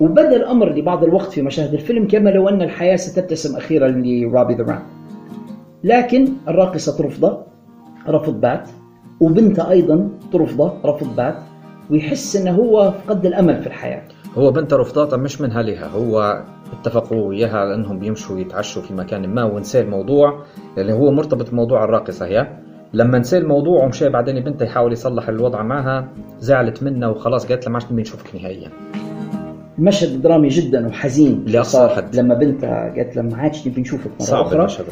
وبدأ 0.00 0.36
الأمر 0.36 0.68
لبعض 0.68 1.04
الوقت 1.04 1.32
في 1.32 1.42
مشاهد 1.42 1.74
الفيلم 1.74 2.06
كما 2.06 2.30
لو 2.30 2.48
أن 2.48 2.62
الحياة 2.62 2.96
ستبتسم 2.96 3.56
أخيرا 3.56 3.88
لرابي 3.88 4.54
ذا 4.54 4.64
رام 4.64 4.82
لكن 5.84 6.28
الراقصة 6.48 6.98
ترفضه 6.98 7.38
رفض 8.08 8.40
بات. 8.40 8.68
وبنته 9.20 9.70
أيضا 9.70 10.08
ترفضه 10.32 10.72
رفض 10.84 11.16
بات. 11.16 11.34
ويحس 11.90 12.36
إنه 12.36 12.50
هو 12.50 12.92
فقد 13.06 13.26
الأمل 13.26 13.60
في 13.60 13.66
الحياة. 13.66 14.02
هو 14.38 14.50
بنت 14.50 14.74
رفضاته 14.74 15.16
مش 15.16 15.40
منها 15.40 15.62
لها 15.62 15.86
هو 15.86 16.42
اتفقوا 16.72 17.28
وياها 17.28 17.74
إنهم 17.74 17.98
بيمشوا 17.98 18.38
يتعشوا 18.38 18.82
في 18.82 18.94
مكان 18.94 19.34
ما 19.34 19.44
ونسى 19.44 19.80
الموضوع 19.80 20.42
اللي 20.78 20.92
هو 20.92 21.10
مرتبط 21.10 21.50
بموضوع 21.50 21.84
الراقصة 21.84 22.26
هي؟ 22.26 22.46
لما 22.92 23.18
نسى 23.18 23.38
الموضوع 23.38 23.84
ومشى 23.84 24.08
بعدين 24.08 24.40
بنته 24.40 24.64
يحاول 24.64 24.92
يصلح 24.92 25.28
الوضع 25.28 25.62
معها 25.62 26.08
زعلت 26.38 26.82
منه 26.82 27.10
وخلاص 27.10 27.46
قالت 27.46 27.66
له 27.66 27.72
ما 27.72 27.78
عادش 27.78 27.92
نبي 27.92 28.02
نشوفك 28.02 28.34
نهائيا. 28.34 28.70
مشهد 29.78 30.22
درامي 30.22 30.48
جدا 30.48 30.86
وحزين 30.86 31.44
لأقصى 31.46 31.70
صار 31.70 31.88
حد. 31.88 32.16
لما 32.16 32.34
بنتها 32.34 32.92
قالت 32.96 33.16
له 33.16 33.22
ما 33.22 33.36
عادش 33.36 33.68
نبي 33.68 33.80
نشوفك 33.80 34.10
مرة 34.20 34.26
صعب 34.26 34.44
أخرى. 34.44 34.58
المشهد 34.58 34.84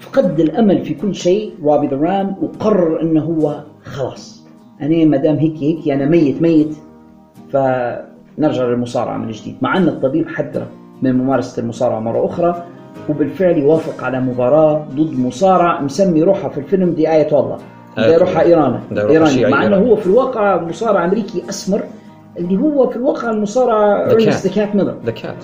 فقد 0.00 0.40
الأمل 0.40 0.84
في 0.84 0.94
كل 0.94 1.14
شيء 1.14 1.52
رابي 1.64 1.86
the 1.86 1.96
Ram 1.96 2.36
وقرر 2.42 3.02
إنه 3.02 3.24
هو 3.24 3.62
خلاص. 3.84 4.46
أنا 4.80 5.04
ما 5.04 5.16
دام 5.16 5.36
هيك 5.36 5.56
هيك 5.56 5.88
أنا 5.88 6.04
ميت 6.04 6.42
ميت 6.42 6.76
فنرجع 7.52 8.64
للمصارعة 8.64 9.16
من 9.16 9.30
جديد. 9.30 9.56
مع 9.62 9.76
إن 9.76 9.88
الطبيب 9.88 10.28
حذره 10.28 10.66
من 11.02 11.18
ممارسة 11.18 11.62
المصارعة 11.62 12.00
مرة 12.00 12.26
أخرى 12.26 12.64
وبالفعل 13.08 13.58
يوافق 13.58 14.04
على 14.04 14.20
مباراة 14.20 14.84
ضد 14.90 15.18
مصارع 15.18 15.80
مسمي 15.80 16.22
روحها 16.22 16.48
في 16.48 16.58
الفيلم 16.58 16.90
the 16.90 17.12
آية 17.12 17.28
الله 17.38 17.58
آية 17.98 18.16
روحها. 18.16 18.42
إيراني. 18.42 18.78
داير 18.90 19.02
روحها 19.02 19.12
إيراني. 19.12 19.30
شيعي 19.30 19.50
مع 19.50 19.66
إنه. 19.66 19.76
هو 19.76 19.96
في 19.96 20.06
الواقع 20.06 20.62
مصارع 20.62 21.04
أمريكي 21.04 21.42
أسمر 21.48 21.82
اللي 22.38 22.56
هو 22.56 22.88
في 22.88 22.96
الواقع 22.96 23.30
المصارع 23.30 24.08
Cat. 24.08 24.54
كات 24.54 24.74
ميلر 24.76 24.94
the 25.04 25.10
Cat 25.12 25.36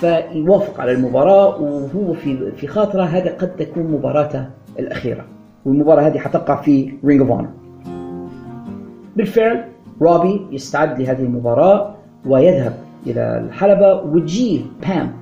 فيوافق 0.00 0.80
على 0.80 0.92
المباراة 0.92 1.60
وهو 1.62 2.12
في 2.12 2.52
في 2.56 2.66
خاطره 2.66 3.02
هذا 3.02 3.34
قد 3.36 3.56
تكون 3.56 3.82
مباراته 3.82 4.46
الأخيرة. 4.78 5.24
والمباراة 5.64 6.02
هذه 6.02 6.18
حتقع 6.18 6.60
في 6.62 6.92
Ring 7.04 7.20
of 7.20 7.30
Honor 7.30 7.48
بالفعل 9.16 9.64
روبي 10.02 10.46
يستعد 10.50 11.00
لهذه 11.00 11.22
المباراة 11.22 11.94
ويذهب 12.26 12.72
إلى 13.06 13.38
الحلبة 13.44 13.94
وتجيه 13.94 14.60
بام 14.82 15.12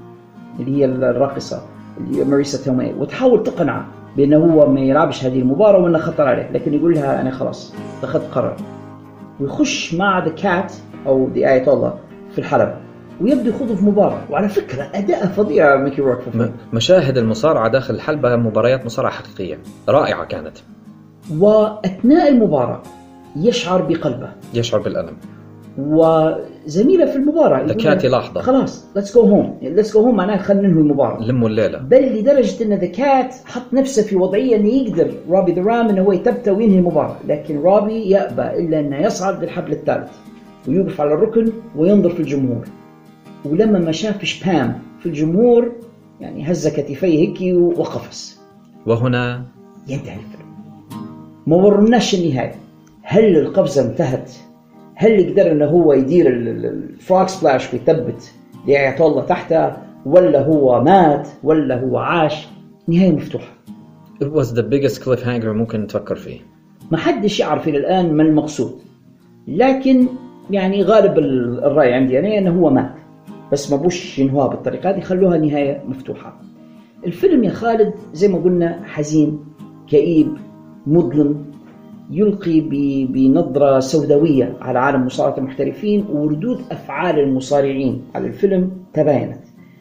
اللي 0.60 0.76
هي 0.80 0.84
الراقصة 0.84 1.62
اللي 1.98 2.18
هي 2.20 2.24
ماريسا 2.24 2.64
تومي. 2.64 2.92
وتحاول 2.98 3.42
تقنعه 3.42 3.86
بأنه 4.16 4.36
هو 4.36 4.68
ما 4.70 4.80
يلعبش 4.80 5.24
هذه 5.24 5.38
المباراة 5.40 5.78
وأنه 5.82 5.98
خطر 5.98 6.28
عليه 6.28 6.50
لكن 6.52 6.74
يقول 6.74 6.94
لها 6.94 7.20
أنا 7.20 7.30
خلاص 7.30 7.74
اتخذت 7.98 8.30
قرار. 8.34 8.56
ويخش 9.40 9.94
مع 9.94 10.24
the 10.24 10.30
Cat 10.30 10.72
أو 11.06 11.28
the 11.34 11.40
آية 11.40 11.72
الله 11.72 11.94
في 12.32 12.38
الحلبة 12.38 12.74
ويبدو 13.20 13.48
يخوض 13.50 13.74
في 13.74 13.84
مباراة. 13.84 14.20
وعلى 14.30 14.48
فكرة 14.48 14.88
أداء 14.94 15.26
فظيع 15.26 15.76
ميكي 15.76 15.96
في 16.02 16.38
م- 16.38 16.50
مشاهد 16.72 17.18
المصارعة 17.18 17.68
داخل 17.68 17.94
الحلبة 17.94 18.36
مباريات 18.36 18.84
مصارعة 18.86 19.12
حقيقية 19.12 19.58
رائعة 19.88 20.24
كانت. 20.24 20.56
وأثناء 21.38 22.28
المباراة 22.28 22.82
يشعر 23.36 23.82
بقلبه. 23.82 24.28
يشعر 24.54 24.80
بالألم. 24.80 25.16
وزميلة 25.78 27.06
في 27.06 27.16
المباراة 27.16 27.58
يقول 27.58 27.72
كاتي 27.72 28.08
له، 28.08 28.18
لاحظة. 28.18 28.40
خلاص 28.40 28.86
let's 28.96 29.14
go 29.14 29.20
home 29.20 29.58
let's 29.62 29.94
go 29.94 30.00
home 30.00 30.16
معناها 30.16 30.36
خلينا 30.36 30.68
ننهي 30.68 30.80
المباراة. 30.80 31.22
لموا 31.22 31.48
الليلة. 31.48 31.78
بل 31.78 32.18
لدرجة 32.18 32.64
أن 32.64 32.74
the 32.74 32.86
Cat 32.86 33.34
حط 33.44 33.72
نفسه 33.72 34.02
في 34.02 34.16
وضعية 34.16 34.56
أنه 34.56 34.68
يقدر 34.68 35.14
روبي 35.30 35.52
the 35.52 35.62
Ram 35.62 35.88
أنه 35.88 36.02
هو 36.02 36.12
يثبته 36.12 36.52
وينهي 36.52 36.78
المباراة. 36.78 37.16
لكن 37.28 37.58
روبي 37.60 38.10
يأبى 38.10 38.42
إلا 38.42 38.80
أنه 38.80 38.96
يصعد 38.96 39.42
للحبل 39.42 39.72
الثالث 39.72 40.10
ويوقف 40.68 41.00
على 41.00 41.14
الركن 41.14 41.52
وينظر 41.76 42.10
في 42.10 42.20
الجمهور. 42.20 42.64
ولما 43.44 43.78
ما 43.78 43.92
شافش 43.92 44.44
بام 44.44 44.78
في 45.00 45.06
الجمهور 45.06 45.72
يعني 46.20 46.50
هز 46.50 46.68
كتفيه 46.68 47.18
هيك 47.18 47.56
وقفز 47.78 48.40
وهنا 48.86 49.44
ينتهي 49.88 50.14
الفيلم 50.14 50.48
ما 51.46 51.56
ورناش 51.56 52.14
النهاية. 52.14 52.54
هل 53.02 53.36
القفزة 53.38 53.90
انتهت؟ 53.90 54.30
هل 55.00 55.30
قدر 55.30 55.52
إنه 55.52 55.64
هو 55.66 55.92
يدير 55.92 56.26
الفراغ 56.28 57.26
سبلاش 57.26 57.72
ويثبت؟ 57.74 58.32
الله 59.00 59.22
تحته 59.24 59.72
ولا 60.06 60.42
هو 60.46 60.82
مات 60.84 61.28
ولا 61.44 61.80
هو 61.80 61.98
عاش. 61.98 62.48
نهاية 62.88 63.12
مفتوحة. 63.12 63.52
It 64.24 64.26
was 64.26 64.46
the 64.46 64.62
biggest 64.62 65.02
cliffhanger 65.04 65.44
ممكن 65.46 65.86
تفكر 65.86 66.16
فيه. 66.16 66.40
ما 66.90 66.98
حدش 66.98 67.40
يعرف 67.40 67.68
إلى 67.68 67.78
الآن 67.78 68.12
ما 68.12 68.22
المقصود. 68.22 68.72
لكن 69.48 70.06
يعني 70.50 70.82
غالب 70.82 71.18
ال- 71.18 71.64
الرأي 71.64 71.92
عندي 71.94 72.18
أنا 72.18 72.38
أنه 72.38 72.60
هو 72.60 72.70
مات. 72.70 72.94
بس 73.52 73.70
ما 73.72 73.76
بوش 73.76 74.18
ينهوها 74.18 74.46
بالطريقة 74.46 74.90
هذه 74.90 75.00
خلوها 75.00 75.38
نهاية 75.38 75.82
مفتوحة. 75.88 76.40
الفيلم 77.06 77.44
يا 77.44 77.50
خالد 77.50 77.94
زي 78.12 78.28
ما 78.28 78.38
قلنا 78.38 78.80
حزين 78.84 79.40
كئيب 79.86 80.28
مظلم. 80.86 81.44
يلقي 82.10 82.60
بنظرة 83.06 83.80
سوداوية 83.80 84.56
على 84.60 84.78
عالم 84.78 85.06
مصارعة 85.06 85.38
المحترفين 85.38 86.04
وردود 86.12 86.60
أفعال 86.70 87.18
المصارعين. 87.18 88.02
على 88.14 88.26
الفيلم 88.26 88.70
تباينت. 88.94 89.38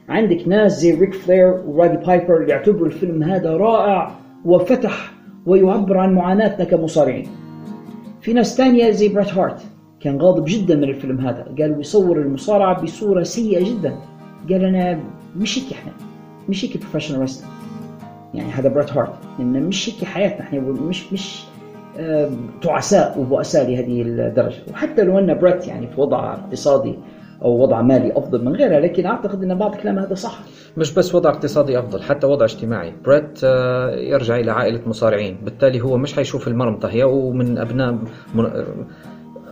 عندك 0.10 0.48
ناس 0.48 0.80
زي 0.80 0.94
ريك 0.94 1.14
فلير 1.14 1.64
ورادي 1.68 2.06
بايبر 2.06 2.50
يعتبروا 2.50 2.88
الفيلم 2.88 3.24
هذا 3.24 3.58
رائع 3.58 4.12
وفتح 4.46 5.12
ويعبر 5.46 5.98
عن 5.98 6.16
معاناتنا 6.16 6.66
كمصارعين. 6.66 7.28
في 8.22 8.34
ناس 8.34 8.58
تانية 8.58 8.90
زي 8.90 9.10
بريت 9.10 9.34
هارت 9.34 9.62
كان 10.00 10.22
غاضب 10.22 10.46
جدا 10.48 10.76
من 10.76 10.84
الفيلم 10.84 11.20
هذا. 11.20 11.56
قال 11.60 11.74
بيصور 11.74 12.22
المصارعة 12.22 12.84
بصورة 12.84 13.24
سيئة 13.24 13.64
جدا. 13.70 13.96
قال 14.50 14.64
أنا 14.64 15.00
مش 15.38 15.60
هيك 15.60 15.74
إحنا 15.74 15.92
مش 16.50 16.66
هيك 16.66 16.78
professional 16.78 17.30
يعني 18.34 18.50
هذا 18.50 18.70
بريت 18.70 18.94
هارت 18.94 19.14
إن 19.40 19.64
مش 19.64 19.90
هيك 19.90 20.04
حياتنا 20.04 20.42
إحنا 20.42 20.60
مش 20.60 21.14
مش 21.14 21.44
تعساء 22.62 23.20
وبؤساء 23.20 23.70
لهذه 23.70 24.02
الدرجة. 24.02 24.58
وحتى 24.72 25.04
لو 25.04 25.20
أن 25.20 25.40
بريت 25.40 25.68
يعني 25.68 25.88
في 25.88 26.02
وضع 26.02 26.34
اقتصادي 26.34 26.96
أو 27.42 27.62
وضع 27.62 27.82
مالي 27.82 28.12
أفضل 28.18 28.46
من 28.46 28.56
غيرها 28.56 28.80
لكن 28.80 29.06
أعتقد 29.06 29.44
أن 29.44 29.58
بعض 29.58 29.76
كلام 29.76 30.00
هذا 30.00 30.14
صح. 30.16 30.40
مش 30.78 30.94
بس 30.94 31.16
وضع 31.16 31.30
اقتصادي 31.30 31.80
أفضل 31.80 32.02
حتى 32.02 32.28
وضع 32.28 32.46
اجتماعي. 32.46 32.94
بريت 33.06 33.40
آه، 33.44 33.96
يرجع 33.96 34.40
إلى 34.40 34.52
عائلة 34.52 34.82
مصارعين. 34.86 35.38
بالتالي 35.44 35.82
هو 35.82 35.98
مش 35.98 36.14
حيشوف 36.14 36.48
المرمطه 36.48 36.90
هي 36.90 37.04
ومن 37.04 37.58
أبناء 37.58 37.98
آه، 38.40 38.66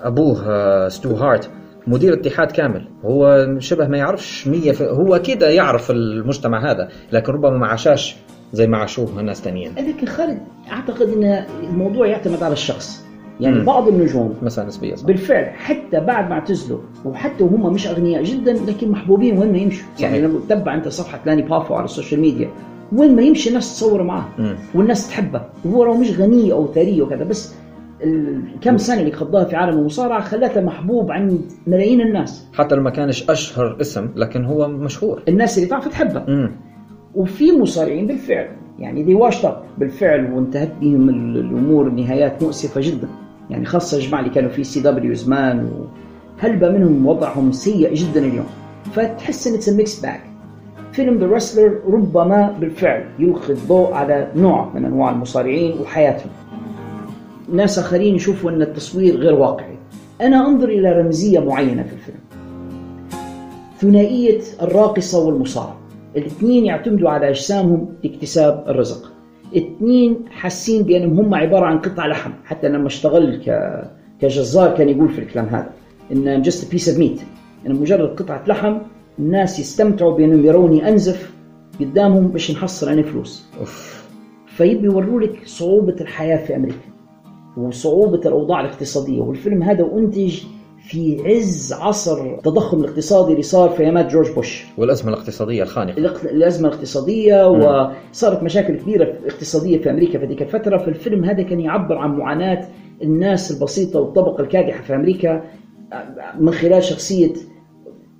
أبوه 0.03 0.43
آه، 0.47 0.87
ستو 0.87 1.15
هارت 1.15 1.49
مدير 1.87 2.13
اتحاد 2.13 2.51
كامل. 2.51 2.87
هو 3.05 3.47
شبه 3.59 3.87
ما 3.87 3.97
يعرفش 3.97 4.47
مية 4.47 4.71
في 4.71 4.87
هو 4.87 5.15
أكيد 5.15 5.41
يعرف 5.41 5.91
المجتمع 5.91 6.71
هذا 6.71 6.89
لكن 7.11 7.33
ربما 7.33 7.57
ما 7.57 7.67
عاشاش 7.67 8.15
زي 8.55 8.67
ما 8.67 8.77
عاشوه 8.77 9.21
ناس 9.21 9.41
تانيين 9.41 9.71
لكن 9.77 10.07
خالد 10.07 10.39
أعتقد 10.71 11.09
أن 11.09 11.45
الموضوع 11.69 12.07
يعتمد 12.07 12.43
على 12.43 12.53
الشخص 12.53 13.05
يعني 13.39 13.55
مم. 13.59 13.65
بعض 13.65 13.87
النجوم 13.87 14.33
مسألة 14.41 14.67
نسبية 14.67 14.95
صح. 14.95 15.05
بالفعل 15.05 15.45
حتى 15.45 15.99
بعد 15.99 16.29
ما 16.29 16.33
اعتزلوا 16.33 16.79
وحتى 17.05 17.43
وهم 17.43 17.73
مش 17.73 17.87
أغنياء 17.87 18.23
جدا 18.23 18.53
لكن 18.53 18.89
محبوبين 18.91 19.37
وين 19.37 19.51
ما 19.51 19.57
يمشوا 19.57 19.87
صحيح. 19.95 20.11
يعني 20.11 20.27
لما 20.27 20.39
تتبع 20.39 20.75
أنت 20.75 20.87
صفحة 20.87 21.19
لاني 21.25 21.41
بافو 21.41 21.73
على 21.73 21.85
السوشيال 21.85 22.21
ميديا 22.21 22.49
وين 22.93 23.15
ما 23.15 23.21
يمشي 23.21 23.49
الناس 23.49 23.75
تصور 23.75 24.03
معاه 24.03 24.25
مم. 24.37 24.55
والناس 24.75 25.07
تحبه 25.09 25.41
وهو 25.65 25.83
لو 25.83 25.93
مش 25.97 26.19
غني 26.19 26.51
أو 26.51 26.67
ثري 26.73 27.01
وكذا 27.01 27.23
بس 27.23 27.53
الكم 28.03 28.77
سنة 28.77 28.99
اللي 28.99 29.11
قضاها 29.11 29.43
في 29.43 29.55
عالم 29.55 29.79
المصارعة 29.79 30.21
خلاته 30.21 30.61
محبوب 30.61 31.11
عند 31.11 31.41
ملايين 31.67 32.01
الناس 32.01 32.47
حتى 32.53 32.75
لو 32.75 32.81
ما 32.81 32.89
كانش 32.89 33.29
أشهر 33.29 33.77
اسم 33.81 34.09
لكن 34.15 34.45
هو 34.45 34.67
مشهور 34.67 35.21
الناس 35.27 35.57
اللي 35.57 35.69
تعرف 35.69 35.87
تحبه. 35.87 36.49
وفي 37.15 37.51
مصارعين 37.59 38.07
بالفعل. 38.07 38.47
يعني 38.79 39.03
they 39.03 39.15
washed 39.15 39.45
up 39.45 39.63
بالفعل 39.77 40.33
وانتهت 40.33 40.71
بهم 40.81 41.09
ال- 41.09 41.37
الأمور 41.37 41.89
نهايات 41.89 42.43
مؤسفة 42.43 42.81
جدا. 42.81 43.07
يعني 43.49 43.65
خاصة 43.65 43.97
الجماعة 43.97 44.21
اللي 44.21 44.33
كانوا 44.33 44.49
في 44.49 44.63
WCW 44.63 45.13
زمان 45.13 45.69
وهلبة 46.39 46.69
منهم 46.69 47.05
وضعهم 47.05 47.51
سيء 47.51 47.93
جدا 47.93 48.19
اليوم. 48.25 48.45
فتحس 48.93 49.47
إن 49.47 49.53
it's 49.53 49.69
mixed 49.69 49.99
bag 49.99 50.21
فيلم 50.91 51.19
The 51.19 51.25
Wrestler 51.25 51.79
ربما 51.89 52.55
بالفعل 52.59 53.03
يلقي 53.19 53.53
الضوء 53.53 53.93
على 53.93 54.27
نوع 54.35 54.69
من 54.75 54.85
أنواع 54.85 55.11
المصارعين 55.11 55.79
وحياتهم. 55.81 56.29
ناس 57.53 57.79
آخرين 57.79 58.15
يشوفوا 58.15 58.51
إن 58.51 58.61
التصوير 58.61 59.15
غير 59.15 59.33
واقعي. 59.33 59.75
أنا 60.21 60.47
أنظر 60.47 60.69
إلى 60.69 60.91
رمزية 60.91 61.39
معينة 61.39 61.83
في 61.83 61.93
الفيلم. 61.93 62.17
ثنائية 63.79 64.41
الراقصة 64.61 65.25
والمصارع 65.25 65.73
الاثنين 66.17 66.65
يعتمدوا 66.65 67.09
على 67.09 67.29
أجسامهم 67.29 67.87
لاكتساب 68.03 68.63
الرزق. 68.67 69.11
الاثنين 69.55 70.17
حاسين 70.29 70.83
بأنهم 70.83 71.19
هم 71.19 71.35
عبارة 71.35 71.65
عن 71.65 71.79
قطع 71.79 72.07
لحم. 72.07 72.31
حتى 72.45 72.69
لما 72.69 72.87
اشتغل 72.87 73.41
ك... 73.45 73.71
كجزار 74.21 74.77
كان 74.77 74.89
يقول 74.89 75.09
في 75.09 75.19
الكلام 75.19 75.45
هذا 75.45 75.69
إن 76.11 76.43
just 76.43 76.47
a 76.47 76.75
piece 76.75 76.87
of 76.87 76.97
meat. 76.97 77.21
إن 77.67 77.75
مجرد 77.75 78.09
قطعة 78.09 78.43
لحم 78.47 78.77
الناس 79.19 79.59
يستمتعوا 79.59 80.17
بأنهم 80.17 80.45
يروني 80.45 80.89
أنزف 80.89 81.33
قدامهم 81.79 82.27
باش 82.27 82.51
نحصل 82.51 82.89
أنا 82.89 83.01
فلوس. 83.01 83.45
أوف. 83.59 84.05
فيبي 84.47 84.85
يوري 84.85 85.21
لك 85.21 85.41
صعوبة 85.45 85.95
الحياة 86.01 86.45
في 86.45 86.55
أمريكا 86.55 86.77
وصعوبة 87.57 88.19
الأوضاع 88.25 88.61
الاقتصادية. 88.61 89.21
والفيلم 89.21 89.63
هذا 89.63 89.91
أنتج 89.97 90.43
في 90.87 91.21
عز 91.25 91.73
عصر 91.73 92.23
التضخم 92.25 92.79
الاقتصادي 92.79 93.31
اللي 93.31 93.43
صار 93.43 93.69
في 93.69 93.83
أيامات 93.83 94.11
جورج 94.11 94.31
بوش. 94.31 94.65
والأزمة 94.77 95.13
الاقتصادية 95.13 95.63
الخانقة. 95.63 95.97
الاق- 95.97 96.21
الأزمة 96.23 96.67
الاقتصادية 96.69 97.47
وصارت 97.47 98.43
مشاكل 98.43 98.75
كبيرة 98.77 99.13
اقتصادية 99.25 99.77
في 99.77 99.89
أمريكا 99.89 100.19
في 100.19 100.25
ذيك 100.25 100.41
الفترة. 100.41 100.77
فالفيلم 100.77 101.23
هذا 101.25 101.43
كان 101.43 101.59
يعبر 101.59 101.97
عن 101.97 102.17
معاناة 102.17 102.67
الناس 103.03 103.51
البسيطة 103.51 103.99
والطبقة 103.99 104.41
الكادحة 104.43 104.81
في 104.83 104.95
أمريكا 104.95 105.41
من 106.39 106.51
خلال 106.51 106.83
شخصية 106.83 107.33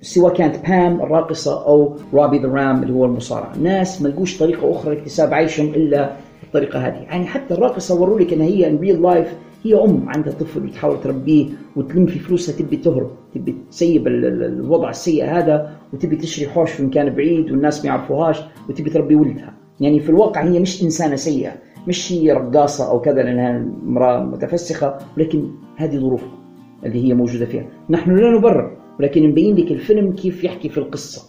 سواء 0.00 0.34
كانت 0.34 0.56
بام 0.68 1.00
الراقصة 1.00 1.66
أو 1.66 1.96
راندي 2.14 2.38
ذا 2.38 2.48
رام 2.48 2.82
اللي 2.82 2.92
هو 2.94 3.04
المصارع. 3.04 3.52
ناس 3.62 4.02
ما 4.02 4.08
لقوش 4.08 4.38
طريقة 4.38 4.70
أخرى 4.70 4.94
لاكتساب 4.94 5.34
عيشهم 5.34 5.66
إلا 5.66 6.10
بالطريقة 6.42 6.78
هذه. 6.78 6.94
يعني 6.94 7.26
حتى 7.26 7.54
الراقصة 7.54 8.00
وروا 8.00 8.20
لك 8.20 8.32
أن 8.32 8.40
هي 8.40 8.68
in 8.68 8.76
real 8.78 9.02
life 9.02 9.34
هي 9.66 9.84
أم 9.84 10.08
عندها 10.08 10.32
طفل 10.32 10.64
وتحاول 10.64 11.00
تربيه 11.00 11.46
وتلم 11.76 12.06
في 12.06 12.18
فلوسها 12.18 12.54
تبي 12.58 12.76
تهرب 12.76 13.10
تبي 13.34 13.54
تسيب 13.70 14.06
ال- 14.06 14.24
ال- 14.24 14.42
الوضع 14.42 14.90
السيء 14.90 15.24
هذا 15.24 15.72
وتبي 15.92 16.16
تشتري 16.16 16.48
حوش 16.48 16.70
في 16.72 16.82
مكان 16.82 17.10
بعيد 17.14 17.50
والناس 17.50 17.84
ما 17.84 17.86
يعرفوهاش 17.90 18.40
وتبي 18.68 18.90
تربي 18.90 19.14
ولدها. 19.14 19.54
يعني 19.80 20.00
في 20.00 20.10
الواقع 20.10 20.42
هي 20.44 20.58
مش 20.60 20.82
إنسانة 20.82 21.16
سيئة 21.16 21.52
مش 21.88 22.12
هي 22.12 22.32
رقاصة 22.32 22.90
أو 22.90 23.00
كذا 23.00 23.22
لأنها 23.22 23.66
امرأة 23.86 24.24
متفسخة 24.24 24.98
ولكن 25.16 25.44
هذه 25.76 25.96
ظروفها 25.98 26.38
اللي 26.84 27.04
هي 27.08 27.14
موجودة 27.14 27.46
فيها. 27.46 27.64
نحن 27.90 28.16
لا 28.16 28.38
نبرر 28.38 28.76
ولكن 29.00 29.22
نبين 29.22 29.56
لك 29.56 29.72
الفيلم 29.72 30.12
كيف 30.12 30.44
يحكي 30.44 30.68
في 30.68 30.78
القصة. 30.78 31.22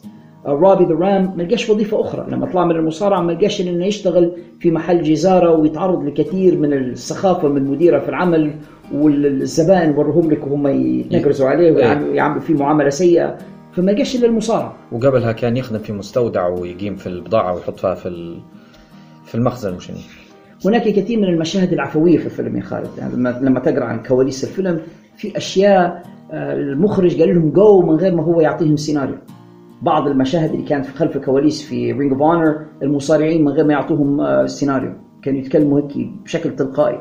رابي 0.45 0.85
ذا 0.85 0.93
رام 0.93 1.33
ما 1.37 1.43
لقاش 1.43 1.69
وظيفة 1.69 2.01
أخرى. 2.01 2.25
لما 2.29 2.45
طلع 2.45 2.65
من 2.65 2.75
المصارعة 2.75 3.21
ما 3.21 3.31
لقاش 3.31 3.61
إنه 3.61 3.85
يشتغل 3.85 4.31
في 4.59 4.71
محل 4.71 5.03
جزارة 5.03 5.51
ويتعرض 5.51 6.03
لكثير 6.03 6.57
من 6.57 6.73
السخافة 6.73 7.47
من 7.47 7.57
المديرة 7.57 7.99
في 7.99 8.09
العمل 8.09 8.53
والزبائن 8.93 9.89
وروهم 9.89 10.31
لك 10.31 10.47
وهم 10.47 10.67
يتنكرزوا 10.67 11.49
عليه 11.49 11.71
ويعملوا 11.71 12.13
يعملوا 12.13 12.41
فيه 12.41 12.53
معاملة 12.53 12.89
سيئة. 12.89 13.37
فما 13.71 13.91
لقاش 13.91 14.15
إلا 14.15 14.25
المصارعة. 14.25 14.75
وقبلها 14.91 15.31
كان 15.31 15.57
يخدم 15.57 15.79
في 15.79 15.93
مستودع 15.93 16.47
ويقيم 16.47 16.95
في 16.95 17.07
البضاعة 17.07 17.55
ويحطها 17.55 17.95
في. 17.95 18.35
في 19.25 19.35
المخزن 19.35 19.73
مش. 19.75 19.91
هناك 20.65 20.83
كثير 20.83 21.19
من 21.19 21.27
المشاهد 21.27 21.73
العفوية 21.73 22.17
في 22.17 22.25
الفيلم 22.25 22.57
يا 22.57 22.61
خالد. 22.61 22.89
يعني 22.97 23.13
لما 23.15 23.59
تقرأ 23.59 23.85
عن 23.85 24.03
كواليس 24.03 24.43
الفيلم 24.43 24.79
في 25.17 25.37
أشياء 25.37 26.03
آه، 26.31 26.53
المخرج 26.53 27.19
قال 27.21 27.35
لهم 27.35 27.49
جو 27.49 27.81
من 27.81 27.95
غير 27.95 28.15
ما 28.15 28.23
هو 28.23 28.41
يعطيهم 28.41 28.77
سيناريو. 28.77 29.15
بعض 29.81 30.07
المشاهد 30.07 30.51
اللي 30.51 30.63
كانت 30.65 30.85
في 30.85 30.93
خلف 30.97 31.15
الكواليس 31.15 31.61
في 31.67 31.91
Ring 31.91 32.11
of 32.11 32.21
Honor 32.21 32.55
المصارعين 32.83 33.45
من 33.45 33.51
غير 33.51 33.65
ما 33.65 33.73
يعطوهم 33.73 34.21
آه، 34.21 34.45
سيناريو 34.45 34.91
كانوا 35.21 35.39
يتكلموا 35.39 35.79
هيك 35.79 36.07
بشكل 36.23 36.55
تلقائي. 36.55 36.99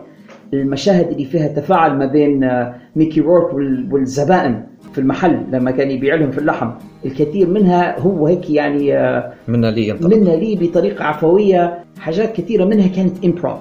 المشاهد 0.55 1.09
اللي 1.09 1.25
فيها 1.25 1.49
تفاعل 1.49 1.99
ما 1.99 2.07
بين 2.07 2.45
آه، 2.45 2.75
ميكي 2.97 3.21
رورك 3.21 3.55
وال- 3.55 3.89
والزبائن 3.93 4.63
في 4.93 4.99
المحل 5.01 5.43
لما 5.53 5.71
كان 5.71 5.91
يبيع 5.91 6.15
لهم 6.15 6.31
في 6.31 6.39
اللحم 6.39 6.71
الكثير 7.05 7.49
منها 7.51 8.01
هو 8.01 8.27
هيك 8.27 8.51
يعني 8.51 8.99
آه، 8.99 9.33
منا 9.49 9.67
لي 9.71 9.93
منها 9.93 10.37
لي 10.37 10.57
بطريقة 10.61 11.05
عفوية. 11.05 11.85
حاجات 12.01 12.33
كثيرة 12.37 12.65
منها 12.65 12.87
كانت 12.89 13.25
improv 13.25 13.59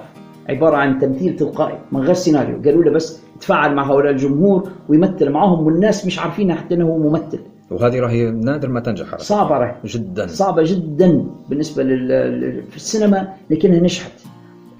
عبارة 0.48 0.76
عن 0.76 0.98
تمثيل 0.98 1.36
تلقائي 1.36 1.78
من 1.92 2.00
غير 2.00 2.14
سيناريو 2.14 2.62
قالوا 2.64 2.84
له 2.84 2.90
بس 2.90 3.22
تفاعل 3.40 3.74
مع 3.74 3.90
هؤلاء 3.90 4.12
الجمهور 4.12 4.68
ويمثل 4.88 5.30
معهم 5.30 5.66
والناس 5.66 6.06
مش 6.06 6.18
عارفين 6.18 6.52
حتى 6.54 6.74
إنه 6.74 6.84
هو 6.86 6.98
ممثل. 6.98 7.38
وهذه 7.70 8.00
راهي 8.00 8.30
نادر 8.30 8.68
ما 8.68 8.80
تنجح 8.80 9.16
صعبة 9.18 9.72
جدا. 9.84 10.26
صعبة 10.26 10.62
جدا 10.62 11.26
بالنسبة 11.48 11.82
لل... 11.82 12.62
في 12.62 12.76
السينما 12.76 13.28
لكنها 13.50 13.80
نجحت. 13.80 14.12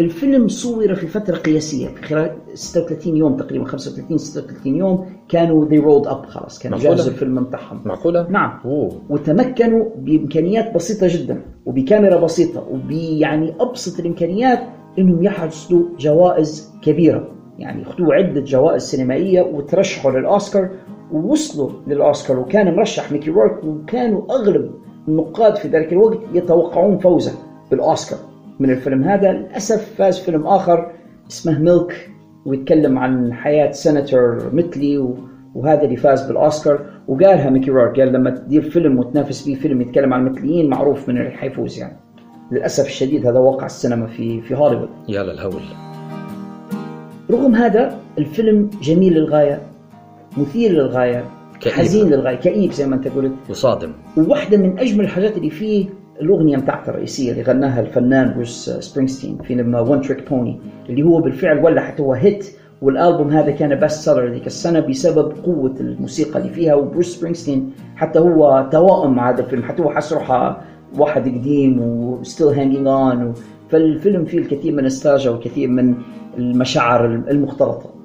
الفيلم 0.00 0.48
صور 0.48 0.94
في 0.94 1.06
فترة 1.06 1.36
قياسية. 1.36 1.88
في 1.88 2.02
خلال 2.02 2.36
36 2.54 3.16
يوم 3.16 3.36
تقريبا 3.36 3.64
35 3.64 4.18
36 4.18 4.76
يوم 4.76 5.06
كانوا 5.28 5.68
they 5.68 5.82
rolled 5.82 6.08
up 6.08 6.26
خلاص. 6.26 6.58
كانوا 6.58 6.78
معقولة؟ 6.78 6.96
جهزوا 6.96 7.12
الفيلم 7.12 7.44
بتاعهم 7.44 7.80
معقولة؟ 7.84 8.26
نعم. 8.30 8.58
أوه. 8.64 9.00
وتمكنوا 9.10 9.84
بإمكانيات 9.96 10.74
بسيطة 10.74 11.06
جدا 11.10 11.42
وبكاميرا 11.66 12.20
بسيطة 12.20 12.68
وبيعني 12.70 13.54
أبسط 13.60 14.00
الإمكانيات 14.00 14.60
إنهم 14.98 15.24
يحصدوا 15.24 15.82
جوائز 15.98 16.72
كبيرة. 16.82 17.28
يعني 17.58 17.82
اخذوا 17.82 18.14
عدة 18.14 18.40
جوائز 18.40 18.82
سينمائية 18.82 19.42
وترشحوا 19.42 20.10
للأوسكار 20.10 20.70
ووصلوا 21.12 21.70
للأوسكار 21.86 22.38
وكان 22.38 22.76
مرشح 22.76 23.12
ميكي 23.12 23.30
رورك 23.30 23.64
وكانوا 23.64 24.22
أغلب 24.30 24.70
النقاد 25.08 25.56
في 25.56 25.68
ذلك 25.68 25.92
الوقت 25.92 26.18
يتوقعون 26.34 26.98
فوزه 26.98 27.32
بالأوسكار. 27.70 28.18
من 28.60 28.70
الفيلم 28.70 29.04
هذا 29.04 29.32
للأسف 29.32 29.94
فاز 29.94 30.18
فيلم 30.18 30.46
آخر 30.46 30.92
اسمه 31.30 31.58
Milk 31.58 32.10
ويتكلم 32.46 32.98
عن 32.98 33.32
حياة 33.32 33.70
سناتور 33.70 34.50
مثلي 34.52 34.98
و... 34.98 35.14
وهذا 35.54 35.82
اللي 35.82 35.96
فاز 35.96 36.26
بالأوسكار. 36.26 36.86
وقالها 37.08 37.50
ميكي 37.50 37.70
رورك 37.70 38.00
قال 38.00 38.12
لما 38.12 38.30
تدير 38.30 38.62
فيلم 38.62 38.98
وتنافس 38.98 39.44
فيه 39.44 39.54
فيلم 39.54 39.80
يتكلم 39.80 40.14
عن 40.14 40.26
المثليين 40.26 40.70
معروف 40.70 41.08
من 41.08 41.18
اللي 41.18 41.30
حيفوز 41.30 41.78
يعني. 41.78 41.96
للأسف 42.52 42.86
الشديد 42.86 43.26
هذا 43.26 43.38
واقع 43.38 43.66
السينما 43.66 44.06
في 44.06 44.40
في 44.40 44.54
هوليوود. 44.54 44.88
يا 45.08 45.22
للهول. 45.22 45.62
رغم 47.30 47.54
هذا 47.54 47.98
الفيلم 48.18 48.70
جميل 48.82 49.12
للغاية 49.12 49.60
مثير 50.36 50.72
للغاية 50.72 51.24
كئيب. 51.60 51.74
حزين 51.74 52.06
للغاية 52.06 52.36
كئيب 52.36 52.72
زي 52.72 52.86
ما 52.86 52.96
انت 52.96 53.08
قلت. 53.08 53.32
وصادم. 53.50 53.92
وواحدة 54.16 54.56
من 54.56 54.78
أجمل 54.78 55.04
الحاجات 55.04 55.36
اللي 55.36 55.50
فيه 55.50 55.86
الأغنية 56.20 56.56
بتاعته 56.56 56.90
الرئيسية 56.90 57.32
اللي 57.32 57.42
غناها 57.42 57.80
الفنان 57.80 58.34
بروس 58.34 58.70
سبرينغستين 58.70 59.38
في 59.38 59.54
لما 59.54 59.80
ون 59.80 60.00
تريك 60.00 60.28
بوني 60.30 60.60
اللي 60.88 61.02
هو 61.02 61.20
بالفعل 61.20 61.64
ولا 61.64 61.80
حتى 61.80 62.02
هو 62.02 62.12
هيت 62.12 62.46
والألبوم 62.82 63.30
هذا 63.30 63.50
كان 63.50 63.80
بست 63.80 64.04
سيلر 64.04 64.32
ذيك 64.32 64.46
السنة 64.46 64.80
بسبب 64.80 65.32
قوة 65.44 65.74
الموسيقى 65.80 66.38
اللي 66.38 66.50
فيها 66.50 66.74
وبروس 66.74 67.16
سبرينغستين 67.16 67.72
حتى 67.96 68.18
هو 68.18 68.68
توائم 68.72 69.14
مع 69.14 69.30
هذا 69.30 69.40
الفيلم 69.40 69.62
حتى 69.62 69.82
هو 69.82 69.90
حس 69.90 70.12
روحه 70.12 70.60
واحد 70.98 71.22
قديم 71.22 71.80
وستيل 71.80 72.46
هانجينج 72.46 72.86
اون 72.86 73.34
فالفيلم 73.70 74.24
فيه 74.24 74.38
الكثير 74.38 74.72
من 74.72 74.78
النوستالجيا 74.78 75.30
والكثير 75.30 75.68
من 75.68 75.94
المشاعر 76.38 77.04
المختلطة. 77.04 77.95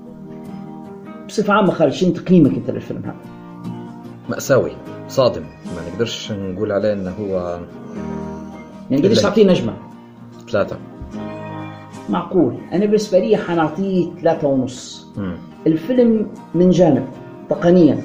بصفة 1.31 1.53
عامة 1.53 1.71
خالد 1.71 1.91
شنو 1.91 2.11
تقييمك 2.13 2.53
أنت 2.53 2.69
للفيلم 2.69 3.01
هذا؟ 3.05 3.15
مأساوي 4.29 4.71
صادم 5.07 5.41
ما 5.41 5.91
نقدرش 5.91 6.31
نقول 6.31 6.71
عليه 6.71 6.93
إنه 6.93 7.11
هو 7.19 7.59
يعني 8.89 9.03
قديش. 9.03 9.21
تعطيه 9.21 9.47
نجمة؟ 9.47 9.73
ثلاثة 10.51 10.77
معقول 12.09 12.57
أنا 12.73 12.85
بالنسبة 12.85 13.19
لي 13.19 13.37
حنعطيه 13.37 14.07
ثلاثة 14.21 14.47
ونص 14.47 15.07
مم. 15.17 15.37
الفيلم 15.67 16.27
من 16.55 16.69
جانب 16.69 17.07
تقنيا 17.49 17.97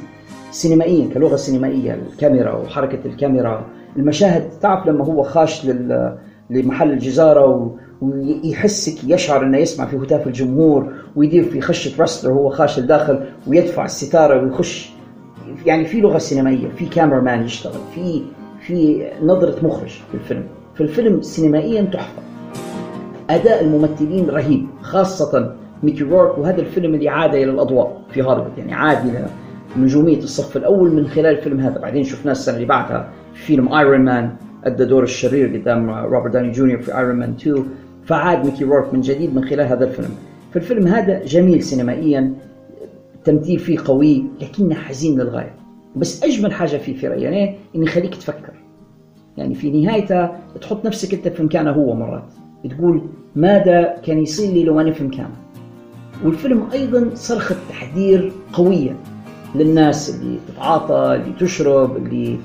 سينمائيا 0.51 1.15
كلغة 1.15 1.37
سينمائية 1.37 1.95
الكاميرا 1.95 2.53
وحركة 2.53 3.07
الكاميرا 3.07 3.67
المشاهد 3.97 4.51
تعرف 4.63 4.87
لما 4.87 5.05
هو 5.05 5.23
خاش 5.23 5.65
لل 5.67 6.19
لمحل 6.51 6.91
الجزارة 6.93 7.47
و... 7.47 7.71
ويحسك 8.01 9.05
يشعر 9.05 9.43
إنه 9.43 9.59
يسمع 9.59 9.87
في 9.87 9.97
هتاف 9.97 10.27
الجمهور 10.27 10.93
ويدير 11.17 11.45
في 11.45 11.61
خشة 11.61 12.03
wrestler 12.03 12.33
وهو 12.33 12.51
خاش 12.51 12.79
الداخل 12.79 13.21
ويدفع 13.47 13.85
الستارة 13.85 14.43
ويخش. 14.43 14.91
يعني 15.67 15.85
في 15.85 16.01
لغة 16.01 16.19
سينمائية 16.19 16.69
في 16.69 16.87
cameraman 16.87 17.45
يشتغل 17.45 17.81
في 17.95 18.23
في 18.61 19.07
نظرة 19.23 19.67
مخرج 19.67 19.89
في 19.89 20.15
الفيلم. 20.15 20.45
في 20.75 20.81
الفيلم 20.81 21.23
سينمائيا 21.23 21.83
تحفة. 21.83 22.23
أداء 23.31 23.65
الممثلين 23.65 24.31
رهيب 24.31 24.67
خاصة 24.83 25.55
ميكي 25.83 26.05
رورك 26.05 26.39
وهذا 26.39 26.61
الفيلم 26.61 26.95
اللي 26.95 27.09
عاد 27.09 27.35
إلى 27.35 27.51
الأضواء 27.51 28.03
في 28.11 28.23
هوليوود. 28.23 28.59
يعني 28.59 28.75
عاد 28.75 29.07
إلى 29.09 29.27
نجومية 29.77 30.19
الصف 30.19 30.57
الأول 30.57 30.93
من 30.93 31.09
خلال 31.09 31.27
الفيلم 31.27 31.61
هذا. 31.61 31.79
بعدين 31.79 32.05
شفناه 32.05 32.33
السنة 32.33 32.55
اللي 32.55 32.67
بعدها 32.67 33.09
في 33.35 33.43
فيلم 33.43 33.75
Iron 33.75 34.01
Man 34.01 34.31
أدى 34.65 34.85
دور 34.85 35.03
الشرير 35.03 35.57
قدام 35.57 35.91
روبرت 35.91 36.33
داوني 36.33 36.51
جونيور 36.51 36.83
في 36.83 36.99
Iron 36.99 37.17
Man 37.17 37.35
2 37.41 37.65
فعاد 38.07 38.47
ميكي 38.47 38.65
رورك 38.65 38.95
من 38.95 39.01
جديد 39.01 39.35
من 39.35 39.45
خلال 39.45 39.67
هذا 39.67 39.85
الفيلم. 39.85 40.11
فالفيلم 40.55 40.87
هذا 40.87 41.25
جميل 41.25 41.63
سينمائيا 41.63 42.35
التمثيل 43.15 43.59
فيه 43.59 43.79
قوي 43.85 44.25
لكنه 44.41 44.75
حزين 44.75 45.21
للغاية. 45.21 45.55
بس 45.97 46.25
أجمل 46.25 46.53
حاجة 46.53 46.77
فيه 46.77 46.97
في 46.97 47.09
رايي 47.09 47.23
يعني 47.23 47.55
إنه 47.77 47.85
يخليك 47.85 48.15
تفكر. 48.15 48.53
يعني 49.37 49.55
في 49.55 49.71
نهايته 49.71 50.29
تحط 50.61 50.87
نفسك 50.87 51.15
أنت 51.15 51.29
في 51.29 51.43
مكانه 51.43 51.71
هو 51.71 51.95
مرات. 51.95 52.33
تقول 52.71 53.03
ماذا 53.37 53.97
كان 54.05 54.19
يصير 54.19 54.53
لي 54.53 54.65
لو 54.65 54.81
أنا 54.81 54.93
في 54.93 55.05
مكانه؟ 55.05 55.37
والفيلم 56.25 56.69
أيضا 56.73 57.11
صرخة 57.15 57.57
تحذير 57.69 58.33
قوية 58.53 58.97
للناس 59.55 60.15
اللي 60.15 60.39
تتعاطى 60.49 61.21
اللي 61.23 61.37
تشرب 61.41 61.97
اللي 61.97 62.39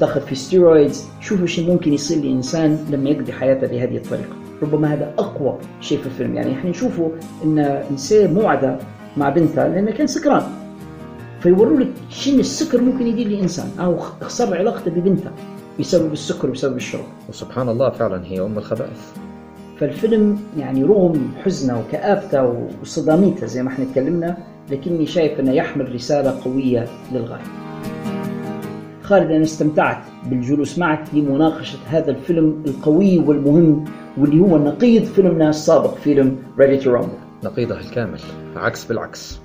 تاخذ 0.00 0.20
في 0.20 0.34
steroids 0.34 1.08
شوفوا 1.20 1.46
شو 1.46 1.62
ممكن 1.62 1.92
يصير 1.92 2.24
لإنسان 2.24 2.78
لما 2.90 3.10
يقضي 3.10 3.32
حياته 3.32 3.66
بهذه 3.66 3.96
الطريقة. 3.96 4.36
ربما 4.62 4.94
هذا 4.94 5.14
أقوى 5.18 5.58
شيء 5.80 5.98
في 5.98 6.06
الفيلم. 6.06 6.34
يعني 6.34 6.52
إحنا 6.52 6.70
نشوفه 6.70 7.12
إن 7.44 7.58
إنسان 7.90 8.34
موعده 8.34 8.78
مع 9.16 9.28
بنته 9.28 9.68
لأنه 9.68 9.90
كان 9.90 10.06
سكران. 10.06 10.42
فيوروا 11.40 11.80
لك 11.80 11.88
شنو 12.10 12.40
السكر 12.40 12.80
ممكن 12.80 13.06
يدير 13.06 13.28
لإنسان 13.28 13.66
أو 13.80 13.96
خسر 13.98 14.56
علاقته 14.56 14.90
ببنته 14.90 15.30
بسبب 15.80 16.12
السكر 16.12 16.48
وبسبب 16.48 16.76
الشرب. 16.76 17.04
وسبحان 17.28 17.68
الله 17.68 17.90
فعلا 17.90 18.24
هي 18.24 18.40
أم 18.40 18.58
الخبائث. 18.58 19.12
فالفيلم 19.78 20.38
يعني 20.58 20.84
رغم 20.84 21.32
حزنه 21.44 21.80
وكآبته 21.80 22.68
وصداميته 22.82 23.46
زي 23.46 23.62
ما 23.62 23.68
إحنا 23.68 23.84
اتكلمنا 23.84 24.36
لكني 24.70 25.06
شايف 25.06 25.40
إنه 25.40 25.52
يحمل 25.52 25.94
رسالة 25.94 26.40
قوية 26.44 26.86
للغاية. 27.12 27.42
خالد 29.02 29.30
أنا 29.30 29.44
استمتعت 29.44 29.98
بالجلوس 30.26 30.78
معك 30.78 31.04
لمناقشة 31.12 31.78
هذا 31.86 32.10
الفيلم 32.10 32.62
القوي 32.66 33.18
والمهم 33.18 33.84
واللي 34.20 34.40
هو 34.40 34.58
نقيض 34.58 35.04
فيلمنا 35.04 35.48
السابق 35.50 35.94
فيلم 35.94 36.36
Ready 36.58 36.82
to 36.84 36.86
Rumble. 36.86 37.44
نقيضه 37.44 37.78
الكامل 37.80 38.20
عكس 38.56 38.84
بالعكس 38.84 39.38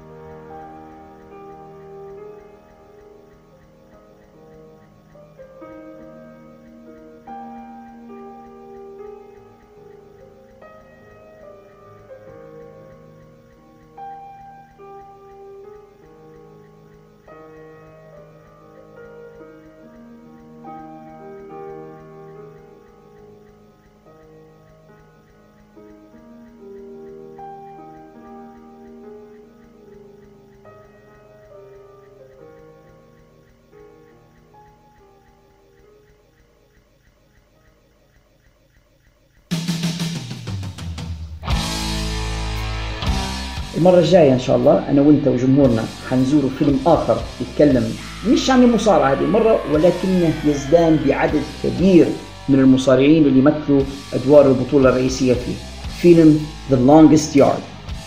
المرة 43.77 43.99
الجاية 43.99 44.33
إن 44.33 44.39
شاء 44.39 44.55
الله 44.55 44.83
أنا 44.89 45.01
وأنت 45.01 45.27
وجمهورنا 45.27 45.85
حنزوروا 46.09 46.49
فيلم 46.59 46.79
آخر 46.85 47.17
يتكلم 47.41 47.93
مش 48.27 48.49
عن 48.49 48.63
المصارعة 48.63 49.11
هذه 49.13 49.19
المرة 49.19 49.59
ولكنه 49.73 50.33
يزدان 50.45 50.99
بعدد 51.07 51.41
كبير 51.63 52.05
من 52.49 52.59
المصارعين 52.59 53.25
اللي 53.25 53.39
يمثلوا 53.39 53.81
أدوار 54.13 54.47
البطولة 54.47 54.89
الرئيسية 54.89 55.33
فيه. 55.33 55.53
فيلم 56.01 56.39
The 56.71 56.75
Longest 56.75 57.37
Yard 57.39 57.61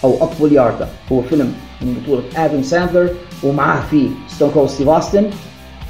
أو 0.05 0.25
أطول 0.25 0.53
ياردة. 0.53 0.89
هو 1.13 1.23
فيلم 1.23 1.53
من 1.83 2.03
بطولة 2.03 2.23
آدم 2.37 2.63
ساندلر 2.63 3.11
ومعاه 3.43 3.83
فيه 3.91 4.09
ستون 4.29 4.51
كولد 4.51 4.71
ستيف 4.71 4.89
أوستن 4.89 5.31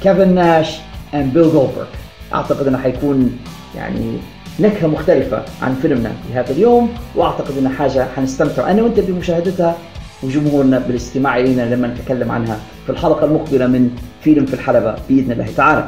كيفن 0.03 0.35
ناش 0.35 0.67
and 1.13 1.15
بيل 1.15 1.43
جولبرغ 1.43 1.85
أعتقد 2.33 2.67
أنه 2.67 2.77
حيكون 2.77 3.37
يعني 3.75 4.17
نكهة 4.59 4.87
مختلفة 4.87 5.43
عن 5.61 5.75
فيلمنا 5.75 6.11
في 6.27 6.33
هذا 6.33 6.51
اليوم 6.51 6.89
وأعتقد 7.15 7.57
أنها 7.57 7.71
حاجة 7.71 8.07
حنستمتع. 8.15 8.71
أنا 8.71 8.81
وأنت 8.81 8.99
بمشاهدتها 8.99 9.75
وجمهورنا 10.23 10.79
بالاستماع 10.79 11.37
إلينا 11.37 11.75
لما 11.75 11.87
نتكلم 11.87 12.31
عنها 12.31 12.59
في 12.85 12.91
الحلقة 12.91 13.25
المقبلة 13.25 13.67
من 13.67 13.89
فيلم 14.21 14.45
في 14.45 14.53
الحلبة 14.53 14.95
بإذن 15.09 15.31
الله 15.31 15.47
تعالى. 15.57 15.87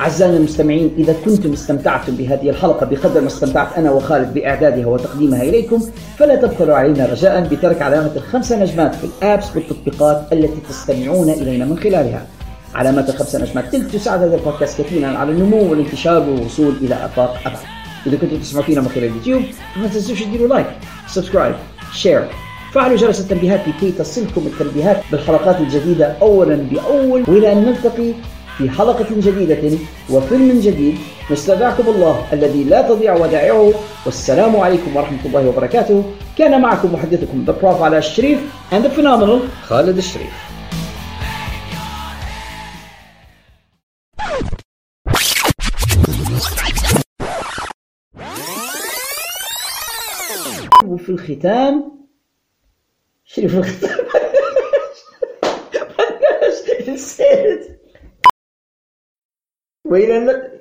أعزائنا 0.00 0.36
المستمعين 0.36 0.90
إذا 0.98 1.14
كنتم 1.24 1.52
استمتعتم 1.52 2.16
بهذه 2.16 2.50
الحلقة 2.50 2.86
بقدر 2.86 3.20
ما 3.20 3.26
استمتعت 3.26 3.78
أنا 3.78 3.90
وخالد 3.90 4.34
بإعدادها 4.34 4.86
وتقديمها 4.86 5.42
إليكم 5.42 5.82
فلا 6.18 6.36
تبخلوا 6.36 6.76
علينا 6.76 7.06
رجاء 7.06 7.48
بترك 7.48 7.82
علامة 7.82 8.10
الخمسة 8.16 8.62
نجمات 8.62 8.94
في 8.94 9.04
الآبس 9.04 9.56
والتطبيقات 9.56 10.32
التي 10.32 10.60
تستمعون 10.68 11.30
إلينا 11.30 11.64
من 11.64 11.78
خلالها. 11.78 12.26
علامات 12.74 13.08
الخمسة 13.08 13.42
نجمات 13.42 13.72
تلك 13.72 13.90
تساعد 13.90 14.22
هذا 14.22 14.36
البودكاست 14.36 14.80
كثيرا 14.80 15.08
على 15.08 15.32
النمو 15.32 15.70
والانتشار 15.70 16.20
والوصول 16.20 16.74
إلى 16.80 16.94
آفاق 16.94 17.40
أبعد. 17.46 17.58
إذا 18.06 18.16
كنتم 18.16 18.36
تسمعوا 18.36 18.64
فينا 18.64 18.80
من 18.80 18.88
خلال 18.88 19.04
اليوتيوب 19.04 19.42
ما 19.76 19.86
تنسوش 19.86 20.22
تديروا 20.22 20.48
like 20.48 20.66
subscribe 21.08 21.54
share 21.92 22.24
فعلوا 22.72 22.96
جرس 22.96 23.20
التنبيهات 23.20 23.60
لكي 23.68 23.92
تصلكم 23.92 24.46
التنبيهات 24.46 25.02
بالحلقات 25.12 25.60
الجديدة 25.60 26.16
أولا 26.22 26.56
بأول 26.56 27.24
وإلى 27.28 27.52
أن 27.52 27.64
نلتقي 27.64 28.12
في 28.58 28.70
حلقة 28.70 29.06
جديدة 29.10 29.78
وفيلم 30.10 30.60
جديد. 30.60 30.98
نستودعكم 31.30 31.88
الله 31.88 32.26
الذي 32.32 32.64
لا 32.64 32.82
تضيع 32.82 33.14
ودائعه. 33.16 33.72
والسلام 34.06 34.56
عليكم 34.56 34.96
ورحمة 34.96 35.18
الله 35.24 35.48
وبركاته. 35.48 36.04
كان 36.38 36.60
معكم 36.60 36.94
محدثكم 36.94 37.44
The 37.46 37.62
Prof 37.62 37.82
على 37.82 37.98
الشريف 37.98 38.38
and 38.72 38.84
the 38.84 39.00
phenomenal 39.00 39.66
خالد 39.68 39.96
الشريف. 39.96 40.53
وفي 51.04 51.12
الختام. 51.12 52.06
شنو 53.24 53.48
في 53.48 53.58
الختام؟ 53.58 54.06
نسيت 56.88 57.80
وإلى 59.84 60.18
اللقاء 60.18 60.53